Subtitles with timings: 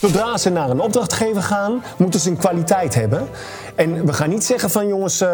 [0.00, 3.28] Zodra ze naar een opdrachtgever gaan, moeten ze een kwaliteit hebben.
[3.74, 5.28] En we gaan niet zeggen van jongens, uh,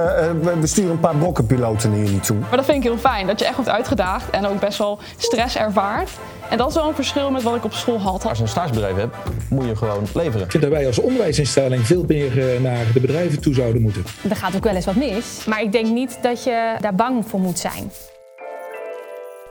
[0.60, 2.37] we sturen een paar brokkenpiloten naar jullie toe.
[2.37, 4.98] Maar dat vind ik heel fijn, dat je echt wordt uitgedaagd en ook best wel
[5.16, 6.10] stress ervaart.
[6.50, 8.26] En dat is wel een verschil met wat ik op school had.
[8.26, 9.16] Als je een stagebedrijf hebt,
[9.51, 10.44] moet je gewoon leveren.
[10.44, 14.04] Ik vind dat wij als onderwijsinstelling veel meer naar de bedrijven toe zouden moeten.
[14.30, 17.24] Er gaat ook wel eens wat mis, maar ik denk niet dat je daar bang
[17.28, 17.91] voor moet zijn.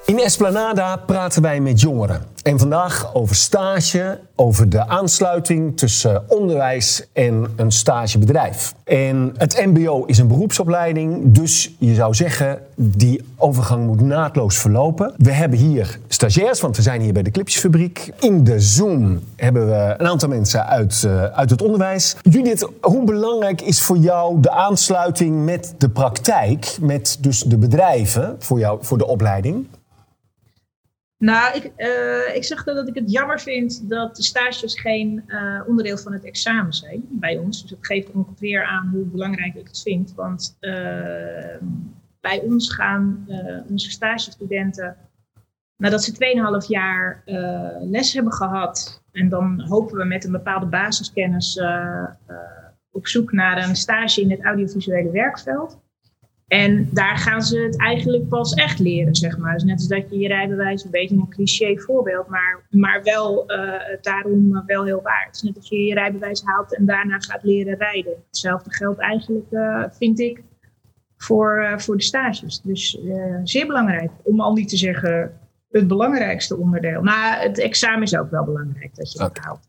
[0.06, 2.22] In Esplanada praten wij met jongeren.
[2.44, 8.74] En vandaag over stage, over de aansluiting tussen onderwijs en een stagebedrijf.
[8.84, 15.14] En het MBO is een beroepsopleiding, dus je zou zeggen, die overgang moet naadloos verlopen.
[15.18, 18.12] We hebben hier stagiairs, want we zijn hier bij de Clipsfabriek.
[18.20, 22.16] In de Zoom hebben we een aantal mensen uit, uh, uit het onderwijs.
[22.22, 28.36] Judith, hoe belangrijk is voor jou de aansluiting met de praktijk, met dus de bedrijven
[28.40, 29.68] voor, jou, voor de opleiding?
[31.18, 35.62] Nou, ik, uh, ik zeg dat ik het jammer vind dat de stages geen uh,
[35.68, 37.62] onderdeel van het examen zijn bij ons.
[37.62, 40.14] Dus het geeft ongeveer aan hoe belangrijk ik het vind.
[40.14, 40.74] Want uh,
[42.20, 43.28] bij ons gaan
[43.70, 44.98] onze stagestudenten,
[45.78, 47.24] nadat ze 2,5 jaar
[47.82, 51.62] les hebben gehad, en dan hopen we met een bepaalde basiskennis
[52.92, 55.80] op zoek naar een stage in het audiovisuele werkveld.
[56.48, 59.54] En daar gaan ze het eigenlijk pas echt leren, zeg maar.
[59.54, 63.52] Dus net als dat je je rijbewijs, een beetje een cliché voorbeeld, maar, maar wel
[63.52, 65.32] uh, daarom wel heel waard.
[65.32, 68.14] Dus net als je je rijbewijs haalt en daarna gaat leren rijden.
[68.28, 70.44] Hetzelfde geldt eigenlijk, uh, vind ik,
[71.18, 72.62] voor, uh, voor de stages.
[72.62, 73.00] Dus
[73.44, 75.40] zeer belangrijk, om al niet te zeggen
[75.72, 77.02] het belangrijkste onderdeel.
[77.02, 79.68] Maar het examen is ook wel belangrijk dat je dat haalt.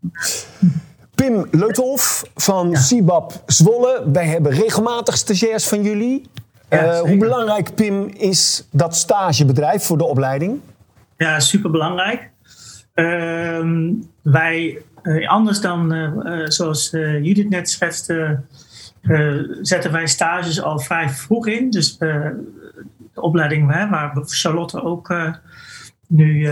[1.15, 2.79] Pim Leutolf van ja.
[2.79, 4.03] CIBAP Zwolle.
[4.13, 6.31] Wij hebben regelmatig stagiairs van jullie.
[6.71, 10.61] Ja, uh, hoe belangrijk, Pim, is dat stagebedrijf voor de opleiding?
[11.17, 12.31] Ja, super belangrijk.
[12.95, 13.91] Uh,
[14.23, 18.41] wij, uh, anders dan uh, zoals Judith net schetste,
[19.63, 21.71] zetten wij stages al vrij vroeg in.
[21.71, 22.45] Dus de
[23.15, 25.15] opleiding hè, waar Charlotte ook
[26.09, 26.43] nu,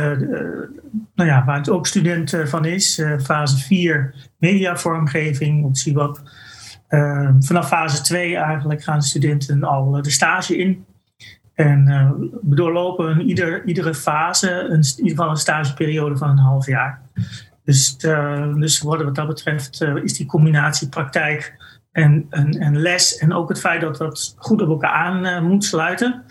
[1.14, 6.20] nou ja, waar het ook student van is, fase 4 mediavormgeving op CIBAP.
[6.94, 10.84] Uh, vanaf fase 2 eigenlijk gaan studenten al de stage in.
[11.54, 12.10] En uh,
[12.42, 17.00] we doorlopen ieder, iedere fase een, in ieder geval een stageperiode van een half jaar.
[17.64, 21.56] Dus, uh, dus wat dat betreft is die combinatie praktijk
[21.92, 25.64] en, en, en, les en ook het feit dat dat goed op elkaar aan moet
[25.64, 26.24] sluiten,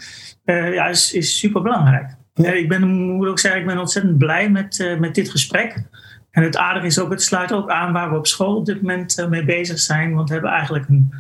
[0.45, 2.15] ja, is, is super belangrijk.
[2.33, 5.83] ik ben, moet ook zeggen, ik ben ontzettend blij met, met dit gesprek.
[6.33, 8.81] En het aardige is ook, het sluit ook aan waar we op school op dit
[8.81, 10.13] moment uh, mee bezig zijn.
[10.13, 11.13] Want we hebben eigenlijk een,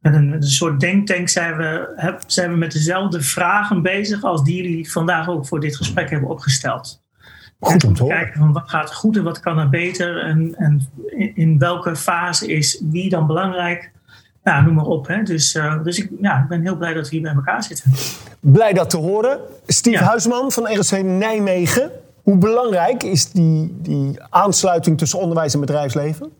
[0.00, 4.44] met een, een soort denktank zijn we, heb, zijn we met dezelfde vragen bezig als
[4.44, 7.04] die jullie vandaag ook voor dit gesprek hebben opgesteld.
[7.58, 10.88] Goed om te kijken van wat gaat goed en wat kan er beter en, en
[11.06, 13.92] in, in welke fase is wie dan belangrijk.
[14.42, 15.06] Nou, noem maar op.
[15.06, 15.22] Hè.
[15.22, 17.92] Dus, uh, dus ik, ja, ik ben heel blij dat we hier bij elkaar zitten.
[18.40, 19.38] Blij dat te horen.
[19.66, 20.04] Steve ja.
[20.04, 21.90] Huisman van RSC Nijmegen.
[22.26, 26.30] Hoe belangrijk is die, die aansluiting tussen onderwijs en bedrijfsleven?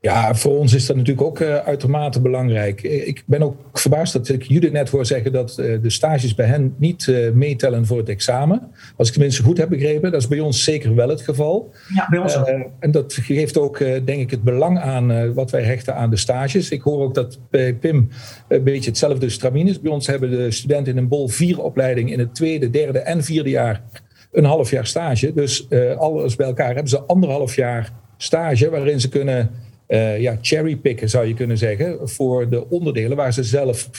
[0.00, 2.82] Ja, voor ons is dat natuurlijk ook uh, uitermate belangrijk.
[2.82, 6.46] Ik ben ook verbaasd dat ik Judith net hoor zeggen dat uh, de stages bij
[6.46, 8.70] hen niet uh, meetellen voor het examen.
[8.96, 11.72] Als ik tenminste goed heb begrepen, dat is bij ons zeker wel het geval.
[11.94, 12.48] Ja, bij ons ook.
[12.78, 16.70] En dat geeft ook, denk ik, het belang aan wat wij hechten aan de stages.
[16.70, 18.08] Ik hoor ook dat bij Pim
[18.48, 19.80] een beetje hetzelfde stramien is.
[19.80, 23.24] Bij ons hebben de studenten in een bol vier opleiding in het tweede, derde en
[23.24, 23.82] vierde jaar
[24.32, 25.32] een half jaar stage.
[25.32, 29.50] Dus uh, alles bij elkaar hebben ze anderhalf jaar stage waarin ze kunnen
[29.88, 33.90] uh, ja, cherrypicken, zou je kunnen zeggen, voor de onderdelen waar ze zelf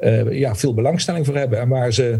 [0.00, 2.18] uh, ja, veel belangstelling voor hebben en waar ze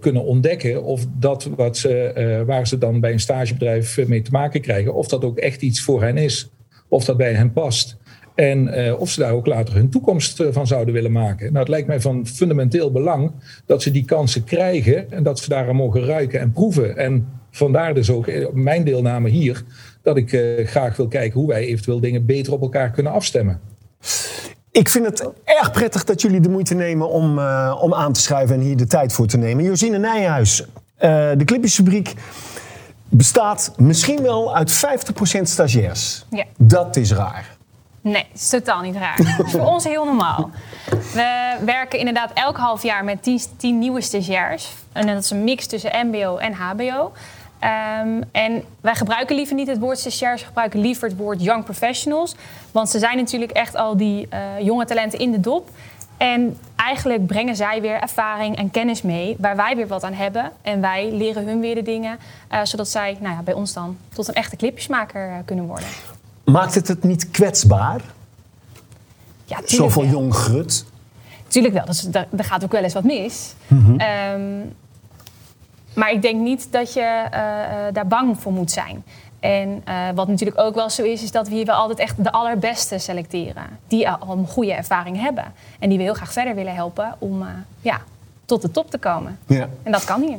[0.00, 4.60] kunnen ontdekken of dat wat ze, waar ze dan bij een stagebedrijf mee te maken
[4.60, 6.50] krijgen, of dat ook echt iets voor hen is,
[6.88, 7.96] of dat bij hen past.
[8.34, 11.46] En uh, of ze daar ook later hun toekomst van zouden willen maken.
[11.46, 13.30] Nou, het lijkt mij van fundamenteel belang
[13.66, 16.96] dat ze die kansen krijgen en dat ze daar mogen ruiken en proeven.
[16.96, 19.62] En vandaar dus ook mijn deelname hier,
[20.02, 23.60] dat ik uh, graag wil kijken hoe wij eventueel dingen beter op elkaar kunnen afstemmen.
[24.70, 28.20] Ik vind het erg prettig dat jullie de moeite nemen om, uh, om aan te
[28.20, 29.64] schuiven en hier de tijd voor te nemen.
[29.64, 30.64] Josine Nijhuis,
[30.98, 32.14] de Clipjesfabriek
[33.08, 34.72] bestaat misschien wel uit
[35.38, 36.24] 50% stagiairs.
[36.30, 36.44] Ja.
[36.58, 37.53] Dat is raar.
[38.04, 39.36] Nee, het is totaal niet raar.
[39.50, 40.50] voor ons heel normaal.
[40.90, 44.72] We werken inderdaad elk half jaar met 10, 10 nieuwe stagiairs.
[44.92, 47.12] En dat is een mix tussen MBO en HBO.
[47.60, 51.64] Um, en wij gebruiken liever niet het woord stagiairs, we gebruiken liever het woord young
[51.64, 52.34] professionals.
[52.72, 55.68] Want ze zijn natuurlijk echt al die uh, jonge talenten in de dop.
[56.16, 60.52] En eigenlijk brengen zij weer ervaring en kennis mee waar wij weer wat aan hebben.
[60.62, 62.18] En wij leren hun weer de dingen,
[62.52, 65.88] uh, zodat zij nou ja, bij ons dan tot een echte clipjesmaker uh, kunnen worden.
[66.44, 68.00] Maakt het het niet kwetsbaar?
[69.44, 70.04] Ja, wel.
[70.04, 70.84] jong grut?
[71.48, 73.54] Tuurlijk wel, dus daar, daar gaat ook wel eens wat mis.
[73.66, 73.98] Mhm.
[73.98, 74.60] Ehm,
[75.94, 79.04] maar ik denk niet dat je eh, eh, daar bang voor moet zijn.
[79.40, 82.24] En eh, wat natuurlijk ook wel zo is, is dat we hier wel altijd echt
[82.24, 83.64] de allerbeste selecteren.
[83.86, 85.44] Die al een goede ervaring hebben.
[85.78, 87.44] En die we heel graag verder willen helpen om
[87.80, 88.00] ja,
[88.44, 89.38] tot de top te komen.
[89.46, 89.68] Ja.
[89.82, 90.38] En dat kan hier.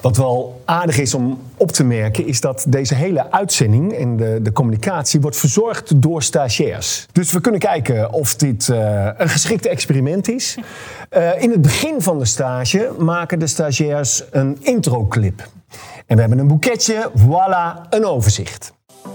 [0.00, 4.38] Wat wel aardig is om op te merken, is dat deze hele uitzending en de,
[4.42, 7.06] de communicatie wordt verzorgd door stagiairs.
[7.12, 10.56] Dus we kunnen kijken of dit eh, een geschikt experiment is.
[11.08, 15.48] Eh, in het begin van de stage maken de stagiairs een introclip.
[16.06, 18.72] En we hebben een boeketje, voilà, een overzicht.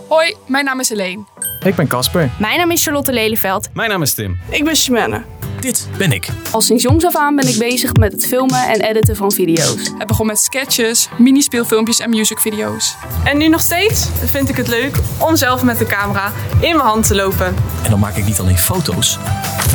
[0.08, 1.24] Hoi, mijn naam is Helene.
[1.66, 2.30] Ik ben Casper.
[2.40, 3.70] Mijn naam is Charlotte Lelyveld.
[3.74, 4.40] Mijn naam is Tim.
[4.50, 5.24] Ik ben Shimenne.
[5.64, 6.28] Dit ben ik.
[6.52, 9.92] Al sinds jongs af aan ben ik bezig met het filmen en editen van video's.
[9.98, 12.96] Het begon met sketches, mini-speelfilmpjes en musicvideo's.
[13.24, 16.88] En nu nog steeds vind ik het leuk om zelf met de camera in mijn
[16.88, 17.56] hand te lopen.
[17.84, 19.18] En dan maak ik niet alleen foto's,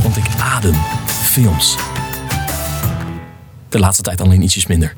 [0.03, 0.75] want ik adem
[1.07, 1.77] films.
[3.69, 4.95] De laatste tijd alleen ietsjes minder.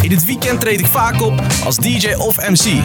[0.00, 2.82] In het weekend treed ik vaak op als DJ of MC.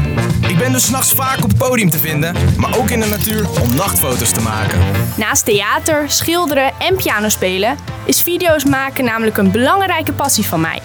[0.50, 3.50] Ik ben dus s'nachts vaak op het podium te vinden, maar ook in de natuur
[3.62, 4.80] om nachtfoto's te maken.
[5.18, 7.76] Naast theater, schilderen en piano spelen
[8.06, 10.82] is video's maken namelijk een belangrijke passie van mij.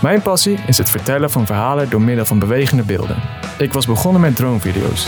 [0.00, 3.16] Mijn passie is het vertellen van verhalen door middel van bewegende beelden.
[3.58, 5.06] Ik was begonnen met dronevideo's,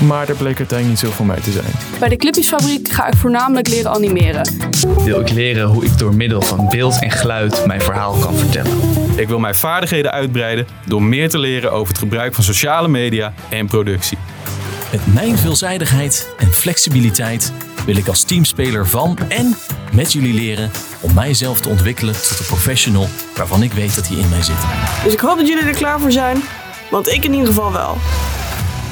[0.00, 1.72] maar er bleek uiteindelijk niet zo voor mij te zijn.
[1.98, 4.48] Bij de Clipjesfabriek ga ik voornamelijk leren animeren.
[5.04, 8.72] Wil ik leren hoe ik door middel van beeld en geluid mijn verhaal kan vertellen.
[9.16, 13.32] Ik wil mijn vaardigheden uitbreiden door meer te leren over het gebruik van sociale media
[13.48, 14.18] en productie.
[14.90, 17.52] Met mijn veelzijdigheid en flexibiliteit
[17.84, 19.56] wil ik als teamspeler van en
[19.92, 20.70] met jullie leren
[21.00, 24.56] om mijzelf te ontwikkelen tot een professional waarvan ik weet dat hij in mij zit.
[25.04, 26.42] Dus ik hoop dat jullie er klaar voor zijn,
[26.90, 27.96] want ik in ieder geval wel.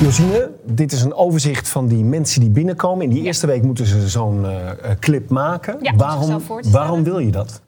[0.01, 3.05] Josine, dit is een overzicht van die mensen die binnenkomen.
[3.05, 5.77] In die eerste week moeten ze zo'n eh, eh, clip maken.
[5.83, 7.61] Ja, om waarom, waarom wil je dat?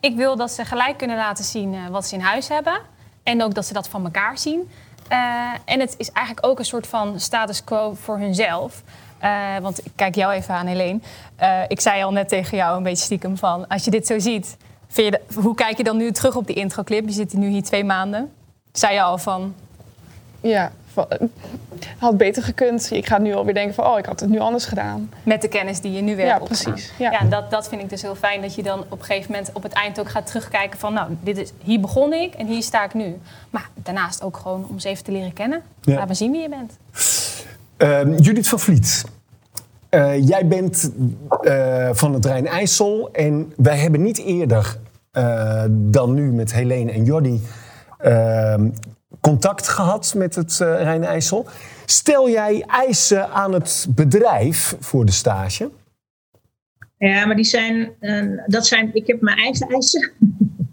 [0.00, 2.80] Ik wil dat ze gelijk kunnen laten zien eh, wat ze in huis hebben.
[3.22, 4.70] En ook dat ze dat van elkaar zien.
[5.08, 5.18] Eh,
[5.64, 8.82] en het is eigenlijk ook een soort van status quo voor hunzelf.
[9.18, 9.30] Eh,
[9.62, 10.98] want ik kijk jou even aan, Helene.
[11.36, 13.68] Eh, ik zei al net tegen jou een beetje stiekem van...
[13.68, 14.56] als je dit zo ziet,
[14.88, 17.06] vind je de- hoe kijk je dan nu terug op die introclip?
[17.06, 18.32] Je zit nu hier twee maanden.
[18.72, 19.54] Zei je al van...
[20.40, 21.28] Ja, van- het
[21.98, 22.90] had beter gekund.
[22.92, 25.10] Ik ga nu alweer denken van, oh, ik had het nu anders gedaan.
[25.22, 26.72] Met de kennis die je nu weer Ja, hebt opgedaan.
[26.72, 27.10] precies, ja.
[27.10, 28.40] Ja, en dat, dat vind ik dus heel fijn.
[28.42, 30.92] Dat je dan op een gegeven moment op het eind ook gaat terugkijken van...
[30.92, 33.16] nou, dit is, hier begon ik en hier sta ik nu.
[33.50, 35.62] Maar daarnaast ook gewoon om ze even te leren kennen.
[35.80, 35.94] Ja.
[35.94, 36.72] Laat maar zien wie je bent.
[37.76, 39.04] Eh, Judith van Vliet.
[39.88, 40.90] Eh, jij bent
[41.40, 43.08] eh, van het Rijn-IJssel.
[43.12, 44.76] En wij hebben niet eerder
[45.10, 47.42] eh, dan nu met Helene en Jordi
[47.98, 48.54] eh,
[49.24, 51.46] contact gehad met het eh, Rijn-IJssel.
[51.86, 55.70] Stel jij eisen aan het bedrijf voor de stage?
[56.98, 60.12] Ja, maar die zijn, eh, dat zijn, ik heb mijn eigen eisen.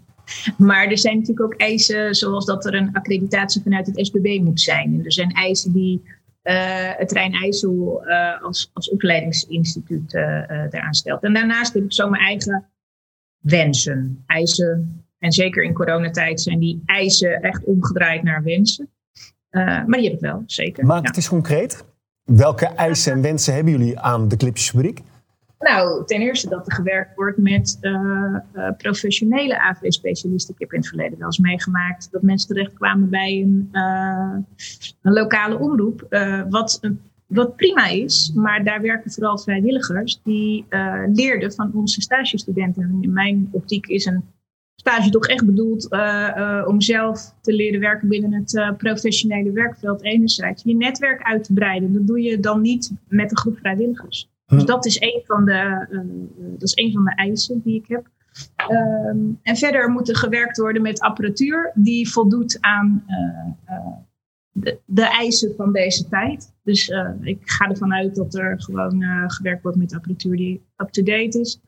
[0.68, 4.60] maar er zijn natuurlijk ook eisen zoals dat er een accreditatie vanuit het SBB moet
[4.60, 4.94] zijn.
[4.94, 6.02] En er zijn eisen die
[6.42, 8.04] eh, het Rijn-IJssel
[8.42, 10.10] als, als opleidingsinstituut
[10.70, 11.22] daaraan stelt.
[11.22, 12.66] En daarnaast heb ik zo mijn eigen
[13.38, 15.01] wensen, eisen.
[15.22, 18.88] En zeker in coronatijd zijn die eisen echt omgedraaid naar wensen.
[19.50, 20.86] Eh, maar die heb ik wel, zeker.
[20.86, 21.06] Maak ja.
[21.06, 21.84] het eens concreet.
[22.24, 25.00] Welke eisen en wensen hebben jullie aan de Clipjesfabriek?
[25.58, 27.92] Nou, ten eerste dat er gewerkt wordt met eh,
[28.52, 30.54] eh, professionele AV-specialisten.
[30.54, 33.68] Ik heb in het verleden wel eens meegemaakt dat mensen terechtkwamen bij een,
[35.02, 36.06] een lokale omroep.
[36.48, 36.80] wat,
[37.26, 40.66] wat prima is, maar daar werken vooral vrijwilligers die
[41.12, 42.82] leerden van onze stagestudenten.
[42.82, 44.24] En in mijn optiek is een
[44.82, 49.52] stage toch echt bedoeld eh, eh, om zelf te leren werken binnen het eh, professionele
[49.52, 50.62] werkveld enerzijds.
[50.62, 51.92] Je netwerk uit te breiden.
[51.92, 54.30] Dat doe je dan niet met een groep vrijwilligers.
[54.46, 55.86] Dus dat is een van de,
[56.58, 58.06] dat is een van de eisen die ik heb.
[58.56, 63.04] Ehm, en verder moet er gewerkt worden met apparatuur die voldoet aan
[64.52, 66.52] de, de eisen van deze tijd.
[66.62, 71.60] Dus ik ga ervan uit dat er gewoon gewerkt wordt met apparatuur die up-to-date is.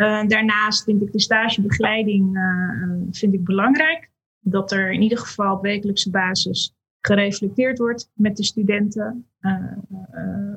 [0.00, 4.10] Eh, daarnaast vind ik de stagebegeleiding eh, vind ik belangrijk.
[4.40, 9.54] Dat er in ieder geval op wekelijkse basis gereflecteerd wordt met de studenten eh,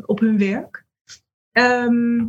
[0.05, 0.85] op hun werk.
[1.51, 2.27] Ehm,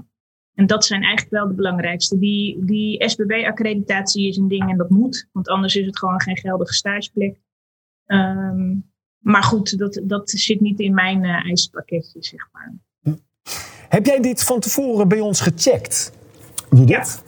[0.54, 2.18] en dat zijn eigenlijk wel de belangrijkste.
[2.18, 6.38] Die, die SBB-accreditatie is een ding en dat moet, want anders is het gewoon geen
[6.38, 7.40] geldige stageplek.
[8.06, 8.74] Ehm,
[9.18, 12.74] maar goed, dat, dat zit niet in mijn eisenpakketje, zeg maar.
[13.88, 16.22] Heb jij dit van tevoren bij ons gecheckt?
[16.76, 17.22] Judith?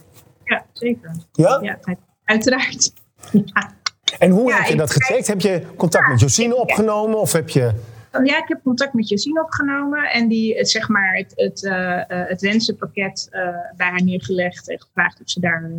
[0.45, 1.11] Ja, zeker.
[1.33, 1.59] Ja?
[1.63, 2.93] Ja, uit- uiteraard.
[3.33, 3.75] Ja.
[4.19, 5.27] En hoe Ja, heb je dat gecheckt?
[5.27, 7.19] Heb je contact met Josine opgenomen?
[7.19, 7.73] Of heb je...
[8.25, 12.03] ja, ik heb contact met Josine opgenomen en die het, zeg maar, het, het, uh,
[12.07, 13.41] het wensenpakket uh,
[13.77, 15.71] bij haar neergelegd en gevraagd of ze daar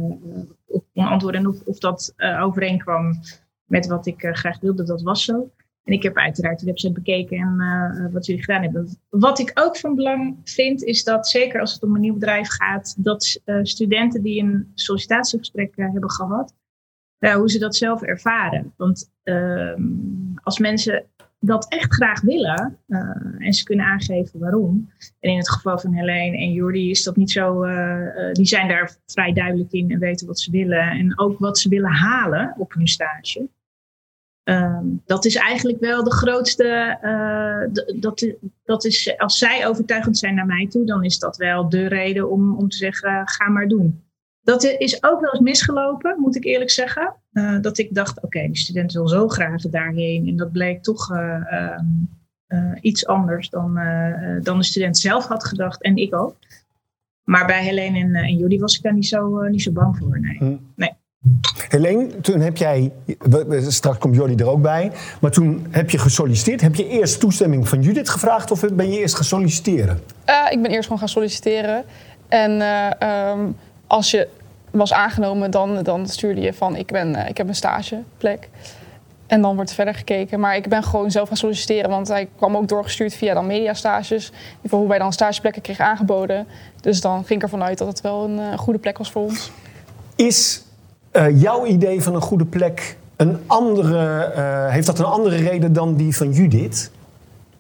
[0.68, 3.20] op kon antwoorden en of, of dat overeenkwam
[3.66, 4.84] met wat ik graag wilde.
[4.84, 5.50] Dat was zo.
[5.88, 8.98] En ik heb uiteraard de website bekeken en wat jullie gedaan hebben.
[9.10, 12.48] Wat ik ook van belang vind, is dat zeker als het om een nieuw bedrijf
[12.50, 16.56] gaat, dat studenten die een sollicitatiegesprek hebben gehad,
[17.20, 18.74] hoe ze dat zelf ervaren.
[18.78, 19.82] Want ehm,
[20.44, 21.06] als mensen
[21.40, 22.78] dat echt graag willen
[23.38, 24.92] en ze kunnen aangeven waarom.
[25.20, 27.66] En in het geval van Helene en Jordi is dat niet zo.
[28.32, 31.70] Die zijn daar vrij duidelijk in en weten wat ze willen en ook wat ze
[31.70, 33.48] willen halen op hun stage.
[34.50, 36.98] Um, dat is eigenlijk wel de grootste.
[37.04, 41.70] Uh, dat, dat is, als zij overtuigend zijn naar mij toe, dan is dat wel
[41.70, 44.04] de reden om, om te zeggen: ga maar doen.
[44.42, 47.16] Dat is ook wel eens misgelopen, moet ik eerlijk zeggen.
[47.34, 50.28] Uh, dat ik dacht, oké, okay, die student wil zo graag daarheen.
[50.28, 51.80] En dat bleek toch uh,
[52.48, 53.80] uh, iets anders dan,
[54.42, 55.82] dan de student zelf had gedacht.
[55.82, 56.36] En ik ook.
[57.24, 60.20] Maar bij Helene en, en Judy was ik daar niet zo, niet zo bang voor.
[60.20, 60.38] Nee.
[60.38, 60.58] Hm.
[60.76, 60.94] nee.
[61.70, 62.92] Helene, toen heb jij,
[63.68, 64.92] straks komt Jordi er ook bij,
[65.22, 66.62] maar toen heb je gesolliciteerd.
[66.62, 70.02] Heb je eerst toestemming van Judith gevraagd of ben je eerst gaan solliciteren?
[70.50, 71.84] ik ben eerst gewoon gaan solliciteren.
[72.28, 72.62] En
[73.08, 73.56] um,
[73.88, 74.28] als je
[74.72, 78.50] was aangenomen, dan, dan stuurde je van ik, ben, uh, ik heb een stageplek.
[79.28, 80.40] En dan wordt verder gekeken.
[80.40, 84.32] Maar ik ben gewoon zelf gaan solliciteren, want hij kwam ook doorgestuurd via dan mediastages.
[84.66, 86.48] Voor hoe wij dan stageplekken kregen aangeboden.
[86.82, 89.52] Dus dan ging ik ervan uit dat het wel een goede plek was voor ons.
[90.16, 90.62] Is
[91.18, 94.32] uh, jouw idee van een goede plek een andere,
[94.70, 96.92] heeft dat een andere reden dan die van Judith?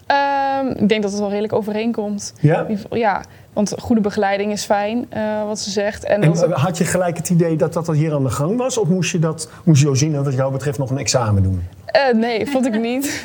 [0.07, 2.33] Um, ik denk dat het wel redelijk overeenkomt.
[2.39, 2.65] Ja?
[2.89, 3.23] Ja,
[3.53, 6.03] want goede begeleiding is fijn, uh, wat ze zegt.
[6.03, 6.51] En, en dat...
[6.51, 8.77] had je gelijk het idee dat dat hier aan de gang was?
[8.77, 11.63] Of moest je, dat, moest je zien wat jou betreft nog een examen doen?
[11.97, 13.23] Uh, nee, vond ik niet.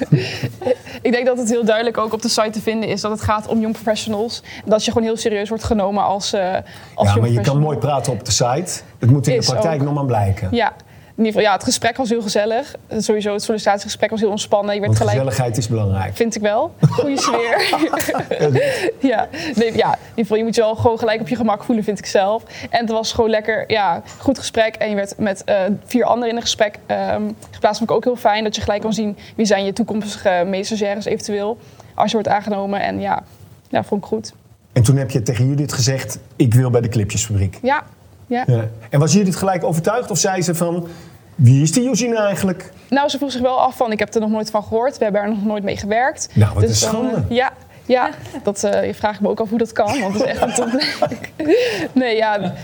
[1.03, 3.21] ik denk dat het heel duidelijk ook op de site te vinden is dat het
[3.21, 4.43] gaat om young professionals.
[4.65, 6.55] Dat je gewoon heel serieus wordt genomen als, uh,
[6.95, 8.81] als Ja, maar je kan mooi praten op de site.
[8.99, 10.49] Het moet in de praktijk nog maar blijken.
[10.51, 10.73] Ja,
[11.17, 12.75] in ieder geval, ja, het gesprek was heel gezellig.
[12.99, 14.75] Sowieso, het sollicitatiegesprek was heel ontspannen.
[14.75, 15.19] Je werd Want gelijk...
[15.19, 16.17] gezelligheid is belangrijk.
[16.17, 16.75] Vind ik wel.
[16.89, 17.69] Goede sfeer.
[18.99, 21.65] ja, nee, ja, in ieder geval, je moet je wel gewoon gelijk op je gemak
[21.65, 22.43] voelen, vind ik zelf.
[22.71, 24.75] En het was gewoon lekker, ja, goed gesprek.
[24.75, 27.79] En je werd met uh, vier anderen in een gesprek um, geplaatst.
[27.79, 31.05] Vond ik ook heel fijn, dat je gelijk kan zien wie zijn je toekomstige medestagiaires
[31.05, 31.59] eventueel.
[31.95, 32.81] Als je wordt aangenomen.
[32.81, 33.23] En ja,
[33.69, 34.33] ja, vond ik goed.
[34.73, 37.59] En toen heb je tegen Judith gezegd, ik wil bij de Clipjesfabriek.
[37.63, 37.83] Ja,
[38.33, 38.45] ja.
[38.47, 38.69] ja.
[38.91, 40.87] En was Judith gelijk overtuigd of zei ze van...
[41.35, 42.73] Wie is die Josine eigenlijk?
[42.89, 44.99] Nou, ze vroeg zich wel af van, ik heb er nog nooit van gehoord.
[44.99, 46.29] We hebben er nog nooit mee gewerkt.
[46.35, 47.11] Nou, wat dus een schande.
[47.11, 47.53] Dan, uh, ja,
[47.87, 48.11] ja,
[48.43, 50.55] dat uh, je vraagt me ook af hoe dat kan, want het is echt een
[50.55, 51.33] topplek.
[51.93, 52.55] nee, ja,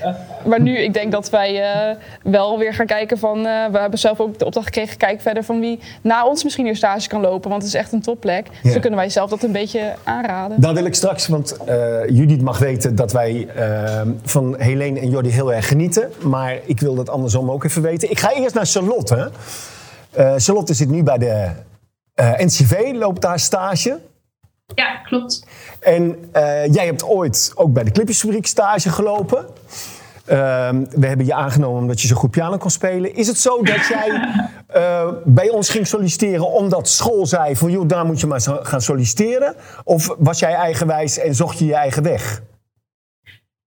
[0.45, 1.55] maar nu, ik denk dat wij
[1.91, 3.39] uh, wel weer gaan kijken van...
[3.39, 6.65] Uh, we hebben zelf ook de opdracht gekregen, kijk verder van wie na ons misschien
[6.65, 7.51] hier stage kan lopen.
[7.51, 8.47] Want het is echt een topplek.
[8.47, 8.53] Ja.
[8.63, 10.61] Dus dan kunnen wij zelf dat een beetje aanraden.
[10.61, 11.57] Dat wil ik straks, want
[12.09, 13.49] Judith mag weten dat wij
[14.23, 16.13] van Helene en Jordi heel erg genieten.
[16.23, 18.11] Maar ik wil dat andersom ook even weten.
[18.11, 19.31] Ik ga eerst naar Charlotte.
[20.37, 21.49] Charlotte zit nu bij de
[22.37, 23.99] NCV, loopt daar stage.
[24.75, 25.47] Ja, klopt.
[25.81, 29.39] En uh, jij hebt ooit ook bij de Clipjesfabriek stage gelopen.
[29.39, 33.15] Uh, we hebben je aangenomen omdat je zo goed piano kon spelen.
[33.15, 34.35] Is het zo dat jij
[34.77, 37.71] uh, bij ons ging solliciteren omdat school zei van...
[37.71, 39.55] joh, daar moet je maar gaan solliciteren?
[39.85, 42.43] Of was jij eigenwijs en zocht je je eigen weg?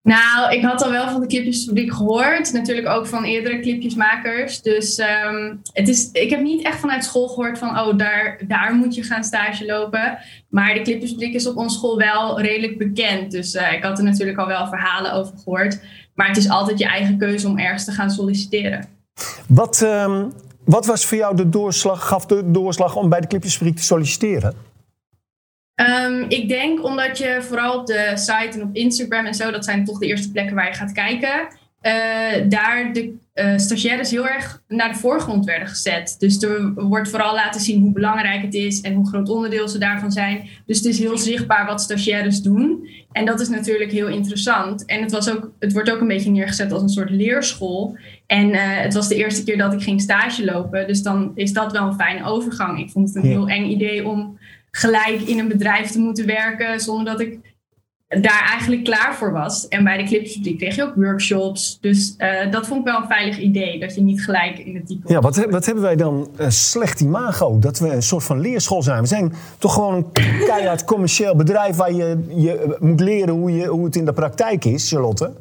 [0.01, 2.53] Nou, ik had al wel van de clipjesfabriek gehoord.
[2.53, 4.62] Natuurlijk ook van eerdere clipjesmakers.
[4.62, 7.79] Dus um, het is, ik heb niet echt vanuit school gehoord van...
[7.79, 10.18] oh, daar, daar moet je gaan stage lopen.
[10.50, 13.32] Maar de clipjesfabriek is op onze school wel redelijk bekend.
[13.32, 15.79] Dus uh, ik had er natuurlijk al wel verhalen over gehoord.
[16.15, 18.86] Maar het is altijd je eigen keuze om ergens te gaan solliciteren.
[19.48, 20.32] Wat, um,
[20.65, 24.69] wat was voor jou de doorslag, gaf de doorslag om bij de clipjesfabriek te solliciteren?
[25.80, 29.66] Um, ik denk omdat je vooral op de site en op Instagram en zo, dat
[29.66, 31.48] zijn toch de eerste plekken waar je gaat kijken,
[31.82, 36.16] uh, daar de uh, stagiaires heel erg naar de voorgrond werden gezet.
[36.20, 39.78] Dus er wordt vooral laten zien hoe belangrijk het is en hoe groot onderdeel ze
[39.78, 40.48] daarvan zijn.
[40.66, 42.90] Dus het is heel zichtbaar wat stagiaires doen.
[43.12, 44.86] En dat is natuurlijk heel interessant.
[44.86, 47.98] En het, was ook, het wordt ook een beetje neergezet als een soort leerschool.
[48.28, 50.88] En uh, het was de eerste keer dat ik ging stage lopen.
[50.88, 52.80] Dus dan is dat wel een fijne overgang.
[52.80, 54.38] Ik vond het een heel eng idee om
[54.72, 57.40] gelijk in een bedrijf te moeten werken zonder dat ik
[58.10, 59.68] daar eigenlijk klaar voor was.
[59.68, 61.78] En bij de Clipsfabriek kreeg je ook workshops.
[61.82, 64.88] Dus uh, dat vond ik wel een veilig idee, dat je niet gelijk in het
[64.88, 65.14] diepe...
[65.14, 67.60] Ja, wat, wat hebben wij dan uh, slecht imago?
[67.60, 69.02] Dat we een soort van leerschool zijn.
[69.02, 70.12] We zijn toch gewoon een
[70.46, 71.76] keihard commercieel bedrijf...
[71.76, 75.32] waar je, je moet leren hoe, je, hoe het in de praktijk is, Charlotte?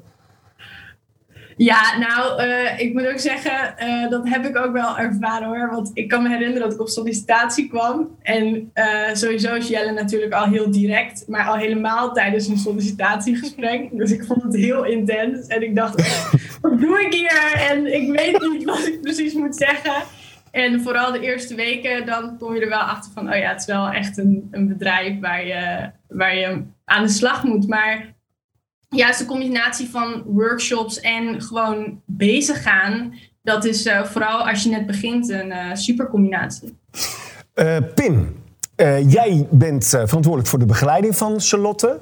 [1.59, 5.71] Ja, nou, uh, ik moet ook zeggen, uh, dat heb ik ook wel ervaren hoor.
[5.71, 8.17] Want ik kan me herinneren dat ik op sollicitatie kwam.
[8.23, 13.89] En uh, sowieso is Jelle natuurlijk al heel direct, maar al helemaal tijdens een sollicitatiegesprek.
[13.93, 15.47] Dus ik vond het heel intens.
[15.47, 15.95] En ik dacht,
[16.63, 17.53] wat doe ik hier?
[17.69, 20.03] En ik weet niet wat ik precies moet zeggen.
[20.51, 23.61] En vooral de eerste weken, dan kom je er wel achter van, oh ja, het
[23.61, 27.69] is wel echt een, een bedrijf waar je, waar je aan de slag moet.
[27.69, 28.17] Maar
[28.89, 34.71] juist de combinatie van workshops en gewoon bezig gaan, dat is uh, vooral als je
[34.71, 36.79] net begint een uh, super combinatie.
[37.55, 38.43] Uh, Pim,
[39.07, 42.01] jij bent verantwoordelijk voor de begeleiding van Charlotte.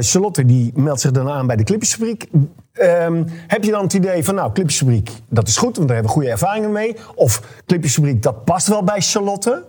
[0.00, 2.26] Charlotte die meldt zich dan aan bij de Clipjesfabriek.
[2.72, 6.14] Um, heb je dan het idee van, nou, Clipjesfabriek, dat is goed, want daar hebben
[6.14, 6.96] we goede ervaringen mee.
[7.14, 9.64] Of Clipjesfabriek, dat past wel bij Charlotte.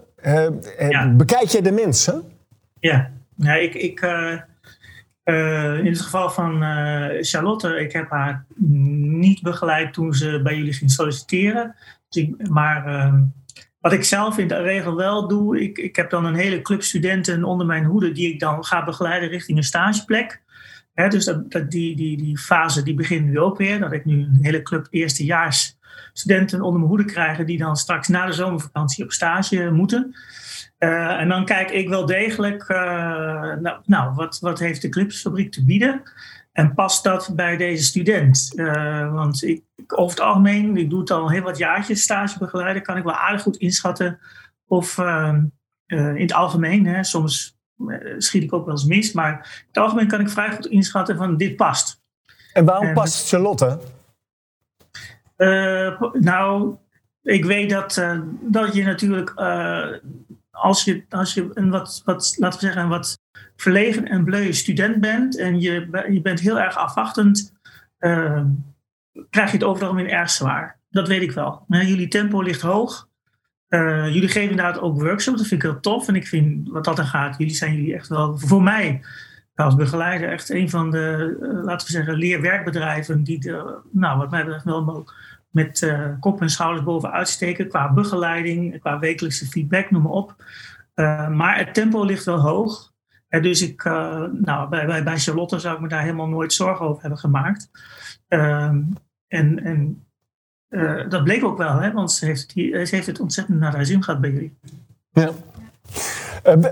[0.90, 1.14] Ja.
[1.16, 2.24] Bekijk jij de mensen?
[2.80, 3.74] Ja, ja ik...
[3.74, 4.08] ik
[5.26, 10.58] uh, in het geval van uh, Charlotte, ik heb haar niet begeleid toen ze bij
[10.58, 11.76] jullie ging solliciteren.
[12.10, 13.22] Dus ik, maar uh,
[13.80, 16.82] wat ik zelf in de regel wel doe, ik, ik heb dan een hele club
[16.82, 20.42] studenten onder mijn hoede die ik dan ga begeleiden richting een stageplek.
[20.94, 23.80] He, dus dat, dat, die, die, die fase die begint nu ook weer.
[23.80, 25.78] Dat ik nu een hele club eerstejaars
[26.14, 30.16] studenten onder mijn hoede krijg die dan straks na de zomervakantie op stage moeten.
[30.84, 32.78] Uh, en dan kijk ik wel degelijk, uh,
[33.56, 36.02] nou, nou, wat, wat heeft de Clipsfabriek te bieden?
[36.52, 38.52] En past dat bij deze student?
[38.56, 42.82] Uh, want ik, over het algemeen, ik doe het al heel wat jaartjes stage begeleiden,
[42.82, 44.20] kan ik wel aardig goed inschatten
[44.68, 44.98] of
[45.88, 47.58] in het algemeen, hè, soms
[48.18, 51.18] schiet ik ook wel eens mis, maar in het algemeen kan ik vrij goed inschatten
[51.18, 52.02] van dit past.
[52.54, 53.80] En waarom en, past Charlotte?
[56.14, 56.76] nou,
[57.22, 58.04] ik weet dat,
[58.42, 59.34] dat je natuurlijk
[60.54, 63.20] als je, als je een wat, wat, laten we zeggen, wat
[63.56, 67.54] verlegen en bleu student bent en je, je bent heel erg afwachtend,
[68.00, 68.44] uh,
[69.30, 70.80] krijg je het over het algemeen erg zwaar.
[70.90, 71.66] Dat weet ik wel.
[71.68, 73.08] jullie tempo ligt hoog.
[73.70, 75.38] Uh, jullie geven inderdaad ook workshops.
[75.38, 76.08] Dat vind ik heel tof.
[76.08, 79.02] En ik vind wat dat er gaat, jullie zijn jullie echt wel voor mij
[79.56, 83.52] als begeleider echt een van de, uh, laten we zeggen, leerwerkbedrijven die,
[83.92, 85.06] nou, wat mij betreft wel
[85.54, 90.36] met uh, kop en schouders bovenuit steken qua begeleiding, qua wekelijkse feedback, noem maar op.
[90.96, 92.92] Uh, maar het tempo ligt wel hoog.
[93.28, 96.86] En dus ik, nou, bij, bij, bij Charlotte zou ik me daar helemaal nooit zorgen
[96.86, 97.70] over hebben gemaakt.
[98.28, 98.82] Ehm,
[99.28, 100.06] en en
[101.10, 102.52] dat bleek ook wel, hè, want ze heeft, het,
[102.88, 104.58] ze heeft het ontzettend naar haar zin gehad bij jullie.
[105.12, 105.32] Ja.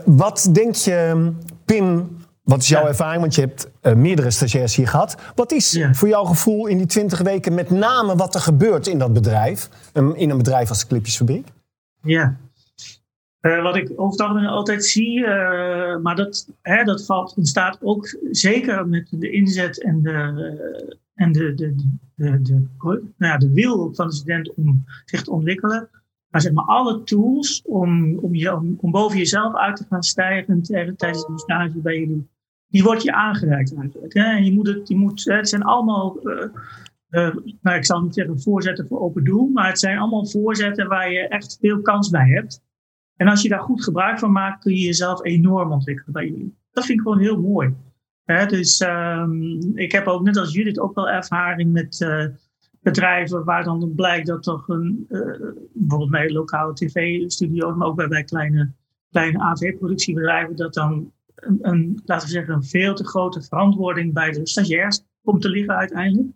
[0.06, 1.32] wat denk je,
[1.66, 3.22] Pim, wat is jouw ervaring?
[3.22, 5.18] Want je hebt uh, meerdere stagiairs hier gehad.
[5.36, 5.94] Wat is ja.
[5.94, 9.70] voor jouw gevoel in die twintig weken met name wat er gebeurt in dat bedrijf?
[9.94, 11.48] In een bedrijf als de Clipjesfabriek?
[12.02, 12.38] Ja.
[13.42, 17.78] Uh, wat ik over het algemeen altijd zie, uh, maar dat, hè, dat valt, ontstaat
[17.82, 21.76] ook zeker met de inzet en de, en de, de,
[22.16, 25.90] de, de, nou ja, de wil van de student om zich te ontwikkelen.
[26.32, 30.62] Maar zeg maar alle tools om, om, je, om boven jezelf uit te gaan stijgen
[30.62, 32.30] tijdens de stage bij jullie
[32.72, 34.14] die wordt je aangereikt eigenlijk.
[34.14, 34.32] Hè?
[34.32, 36.46] Je moet het, je moet, het zijn allemaal, uh,
[37.10, 40.88] uh, nou ik zal niet zeggen voorzetten voor open doel, maar het zijn allemaal voorzetten
[40.88, 42.64] waar je echt veel kans bij hebt.
[43.16, 46.58] En als je daar goed gebruik van maakt, kun je jezelf enorm ontwikkelen bij jullie.
[46.72, 47.74] Dat vind ik gewoon heel mooi.
[48.24, 48.46] Hè?
[48.46, 52.26] Dus um, ik heb ook net als Judith ook wel ervaring met uh,
[52.82, 55.06] bedrijven waar dan blijkt dat toch een,
[55.74, 58.72] bijvoorbeeld bij lokale tv-studio's, maar ook bij, kleine,
[59.12, 64.48] kleine AV-productiebedrijven, dat dan een, laten we zeggen, een veel te grote verantwoording bij de
[64.48, 66.28] stagiairs komt te liggen uiteindelijk.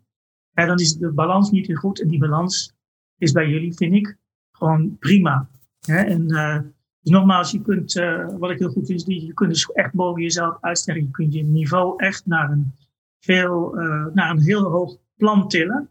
[0.53, 2.01] En dan is de balans niet meer goed.
[2.01, 2.73] En die balans
[3.17, 4.17] is bij jullie, vind ik,
[4.51, 5.49] gewoon prima.
[5.88, 6.60] En uh,
[7.01, 9.93] dus nogmaals, je kunt, uh, wat ik heel goed vind, is je kunt dus echt
[9.93, 11.01] boven jezelf uitstellen.
[11.01, 12.73] Je kunt je niveau echt naar een,
[13.19, 13.73] veel,
[14.13, 15.89] naar een heel hoog plan tillen.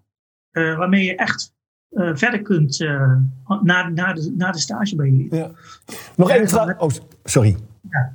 [0.54, 1.52] Waarmee je echt
[1.94, 2.78] verder kunt
[3.62, 5.34] na, na, de, na de stage bij jullie.
[5.34, 5.50] Ja.
[6.16, 6.78] Nog één vraag.
[6.78, 6.90] Oh,
[7.24, 7.56] sorry.
[7.90, 8.12] Ja.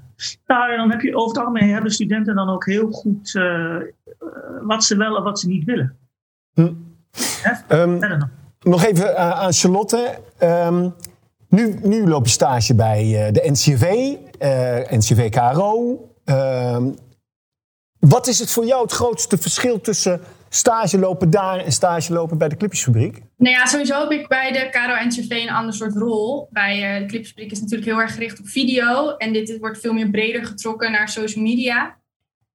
[0.47, 3.31] Nou, dan heb je over het algemeen hebben studenten dan ook heel goed
[4.61, 5.97] wat ze wel en wat ze niet willen.
[6.53, 6.73] Hm.
[7.69, 7.99] Um,
[8.59, 10.17] nog even aan Charlotte.
[10.43, 10.93] Um,
[11.49, 14.15] nu, nu loop je stage bij de NCV,
[14.89, 16.09] NCV KRO.
[16.29, 16.91] Ehm,
[17.99, 22.37] wat is het voor jou het grootste verschil tussen stage lopen daar en stage lopen
[22.37, 23.21] bij de Clipjesfabriek?
[23.37, 26.47] Nou ja, sowieso heb ik bij de Caro NCV een ander soort rol.
[26.51, 29.15] Bij uh, de Clipjesfabriek is natuurlijk heel erg gericht op video.
[29.17, 31.97] En dit, dit, wordt veel meer breder getrokken naar social media.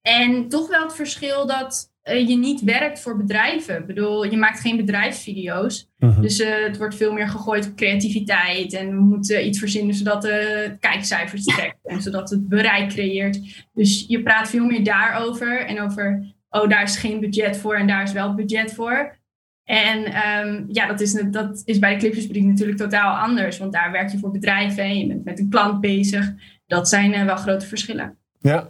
[0.03, 3.79] En toch wel het verschil dat uh, je niet werkt voor bedrijven.
[3.79, 5.91] Ik bedoel, je maakt geen bedrijfsvideo's.
[5.99, 6.21] Uh-huh.
[6.21, 8.73] Dus uh, het wordt veel meer gegooid op creativiteit.
[8.73, 11.77] En we moeten iets verzinnen zodat de kijkcijfers trekt.
[11.85, 13.41] en zodat het bereik creëert.
[13.75, 15.67] Dus je praat veel meer daarover.
[15.67, 19.17] En over oh, daar is geen budget voor en daar is wel budget voor.
[19.64, 23.59] En ehm, ja, dat is, dat is bij de clipjesfabriek natuurlijk totaal anders.
[23.59, 26.33] Want daar werk je voor bedrijven en je bent met een klant bezig.
[26.67, 28.17] Dat zijn eh, wel grote verschillen.
[28.38, 28.69] Ja.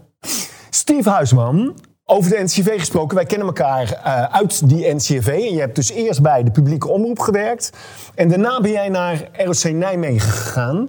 [0.70, 3.16] Steve Huisman, over de NCV gesproken.
[3.16, 5.27] Wij kennen elkaar eh, uit die NCV.
[5.27, 7.73] En je hebt dus eerst bij de publieke omroep gewerkt.
[8.14, 10.88] En daarna ben jij naar ROC Nijmegen gegaan.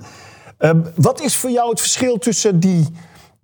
[0.60, 2.88] Uh, wat is voor jou het verschil tussen die,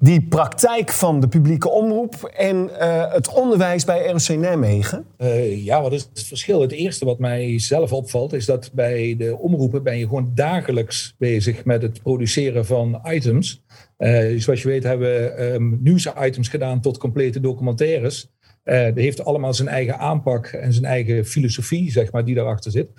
[0.02, 5.06] die praktijk van de publieke omroep en uh, het onderwijs bij ROC Nijmegen?
[5.18, 6.62] Uh, ja, wat is het verschil?
[6.62, 11.16] Het eerste wat mij zelf opvalt is dat bij de omroepen ben je gewoon dagelijks
[11.18, 13.64] bezig met het produceren van items.
[13.98, 18.30] Uh, zoals je weet hebben we um, nieuwsitems gedaan tot complete documentaires.
[18.64, 22.90] Dat heeft allemaal zijn eigen aanpak en zijn eigen filosofie, zeg maar, die daarachter zit.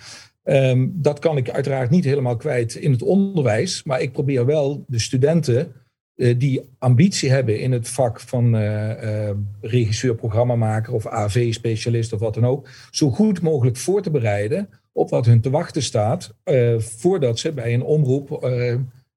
[0.45, 4.85] Um, dat kan ik uiteraard niet helemaal kwijt in het onderwijs, maar ik probeer wel
[4.87, 5.73] de studenten
[6.14, 8.57] die ambitie hebben in het vak van
[9.61, 15.11] regisseur, programmamaker of AV-specialist of wat dan ook, zo goed mogelijk voor te bereiden op
[15.11, 16.35] wat hun te wachten staat
[16.79, 18.46] voordat ze bij een omroep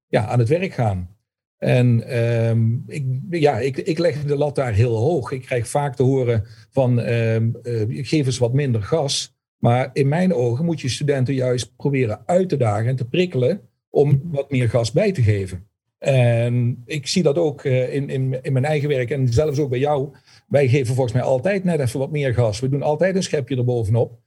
[0.08, 1.16] ja, aan het werk gaan.
[1.58, 5.30] En um, ik, ja, ik, ik leg de lat daar heel hoog.
[5.30, 9.34] Ik krijg vaak te horen van um, uh, geef eens wat minder gas.
[9.58, 13.60] Maar in mijn ogen moet je studenten juist proberen uit te dagen en te prikkelen
[13.90, 15.68] om wat meer gas bij te geven.
[15.98, 19.70] En ik zie dat ook uh, in, in, in mijn eigen werk en zelfs ook
[19.70, 20.14] bij jou.
[20.48, 22.60] Wij geven volgens mij altijd net even wat meer gas.
[22.60, 24.18] We doen altijd een schepje erbovenop.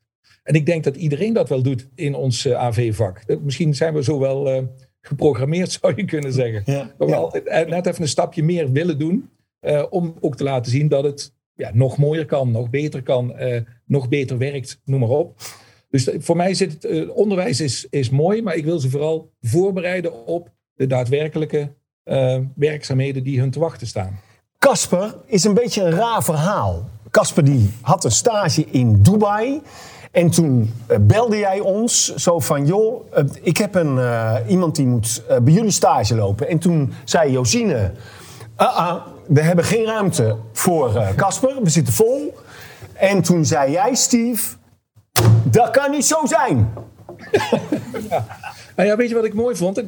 [0.44, 3.40] En ik denk dat iedereen dat wel doet in ons uh, AV-vak.
[3.42, 4.64] Misschien zijn we zo wel uh,
[5.02, 6.62] geprogrammeerd, zou je kunnen zeggen.
[6.66, 7.20] Ja, dat we ja.
[7.20, 9.30] altijd net even een stapje meer willen doen.
[9.62, 13.36] Uh, om ook te laten zien dat het ja, nog mooier kan, nog beter kan,
[13.40, 15.36] uh, nog beter werkt, noem maar op.
[15.90, 19.32] Dus voor mij zit het uh, onderwijs is, is mooi, maar ik wil ze vooral
[19.42, 21.72] voorbereiden op de daadwerkelijke
[22.56, 24.20] werkzaamheden die hun te wachten staan.
[24.58, 26.90] Casper is een beetje een raar verhaal.
[27.12, 29.62] Casper die had een stage in Dubai.
[30.12, 34.00] En toen uh, belde jij ons zo van, joh, uh, ik heb een,
[34.48, 36.48] iemand die moet bij jullie stage lopen.
[36.48, 37.92] En toen zei Josine,
[38.58, 38.96] uh
[39.28, 42.38] we hebben geen ruimte voor Casper, we zitten vol.
[42.94, 44.56] En toen zei jij, Steve,
[45.44, 46.74] dat kan niet zo zijn.
[48.10, 48.38] Ja.
[48.76, 49.84] Nou ja, weet je wat ik mooi vond?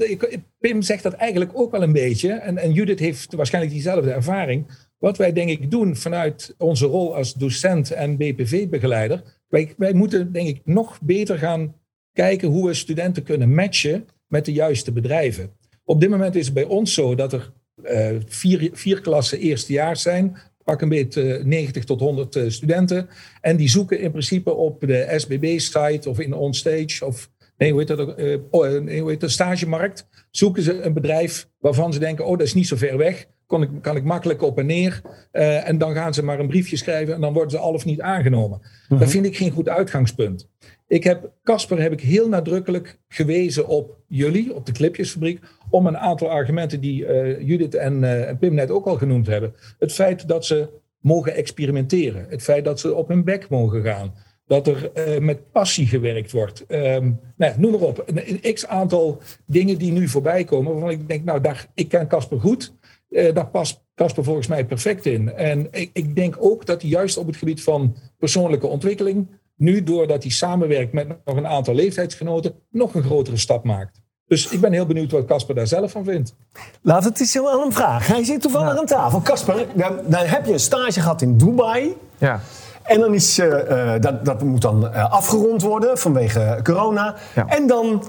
[0.60, 2.32] Pim zegt dat eigenlijk ook wel een beetje.
[2.32, 4.90] En, en Judith heeft waarschijnlijk diezelfde ervaring.
[4.98, 9.24] Wat wij denk ik doen vanuit onze rol als docent en BPV-begeleider.
[9.48, 11.76] Wij, moeten denk ik nog beter gaan
[12.14, 15.52] kijken hoe we studenten kunnen matchen met de juiste bedrijven.
[15.84, 17.52] Op dit moment is het bij ons zo dat er
[17.84, 20.38] uh, vier, vier klassen eerstejaars zijn.
[20.72, 23.10] Pak een beetje uh, 90 tot 100 uh, studenten.
[23.42, 27.88] En die zoeken in principe op de SBB-site of in OnStage of nee, hoe heet
[27.88, 28.68] dat, uh, oh,
[29.00, 30.08] hoe heet de stagemarkt.
[30.30, 33.26] Zoeken ze een bedrijf waarvan ze denken, oh dat is niet zo ver weg.
[33.48, 35.02] Kan ik, kan ik makkelijk op en neer.
[35.32, 37.86] Uh, en dan gaan ze maar een briefje schrijven en dan worden ze al of
[37.86, 38.60] niet aangenomen.
[38.62, 39.00] Uh -huh.
[39.00, 40.48] Dat vind ik geen goed uitgangspunt.
[40.92, 45.98] Ik heb, Casper heb ik heel nadrukkelijk gewezen op jullie, op de clipjesfabriek, om een
[45.98, 49.54] aantal argumenten die uh, Judith en, uh, en Pim net ook al genoemd hebben.
[49.80, 52.26] Het feit dat ze mogen experimenteren.
[52.30, 54.14] Het feit dat ze op hun bek mogen gaan.
[54.46, 56.66] Dat er uh, met passie gewerkt wordt.
[56.68, 58.04] Um, nou, noem maar op.
[58.06, 60.72] Een, x aantal dingen die nu voorbij komen.
[60.72, 62.74] Waarvan ik denk, nou, daar, ik ken Casper goed.
[63.10, 65.34] Daar past Casper volgens mij perfect in.
[65.34, 69.28] En ik, ik denk ook dat hij juist op het gebied van persoonlijke ontwikkeling.
[69.62, 72.54] Nu doordat hij samenwerkt met nog een aantal leeftijdsgenoten.
[72.70, 74.02] nog een grotere stap maakt.
[74.28, 76.36] Dus ik ben heel benieuwd wat Casper daar zelf van vindt.
[76.82, 78.14] Laat het eens aan hem vragen.
[78.14, 78.80] Hij zit toevallig ja.
[78.80, 79.22] aan tafel.
[79.22, 81.96] Casper, dan, dan heb je een stage gehad in Dubai.
[82.18, 82.40] Ja.
[82.84, 87.16] En dan is, uh, uh, dat, dat moet dan uh, afgerond worden vanwege corona.
[87.36, 87.46] Ja.
[87.48, 88.04] En dan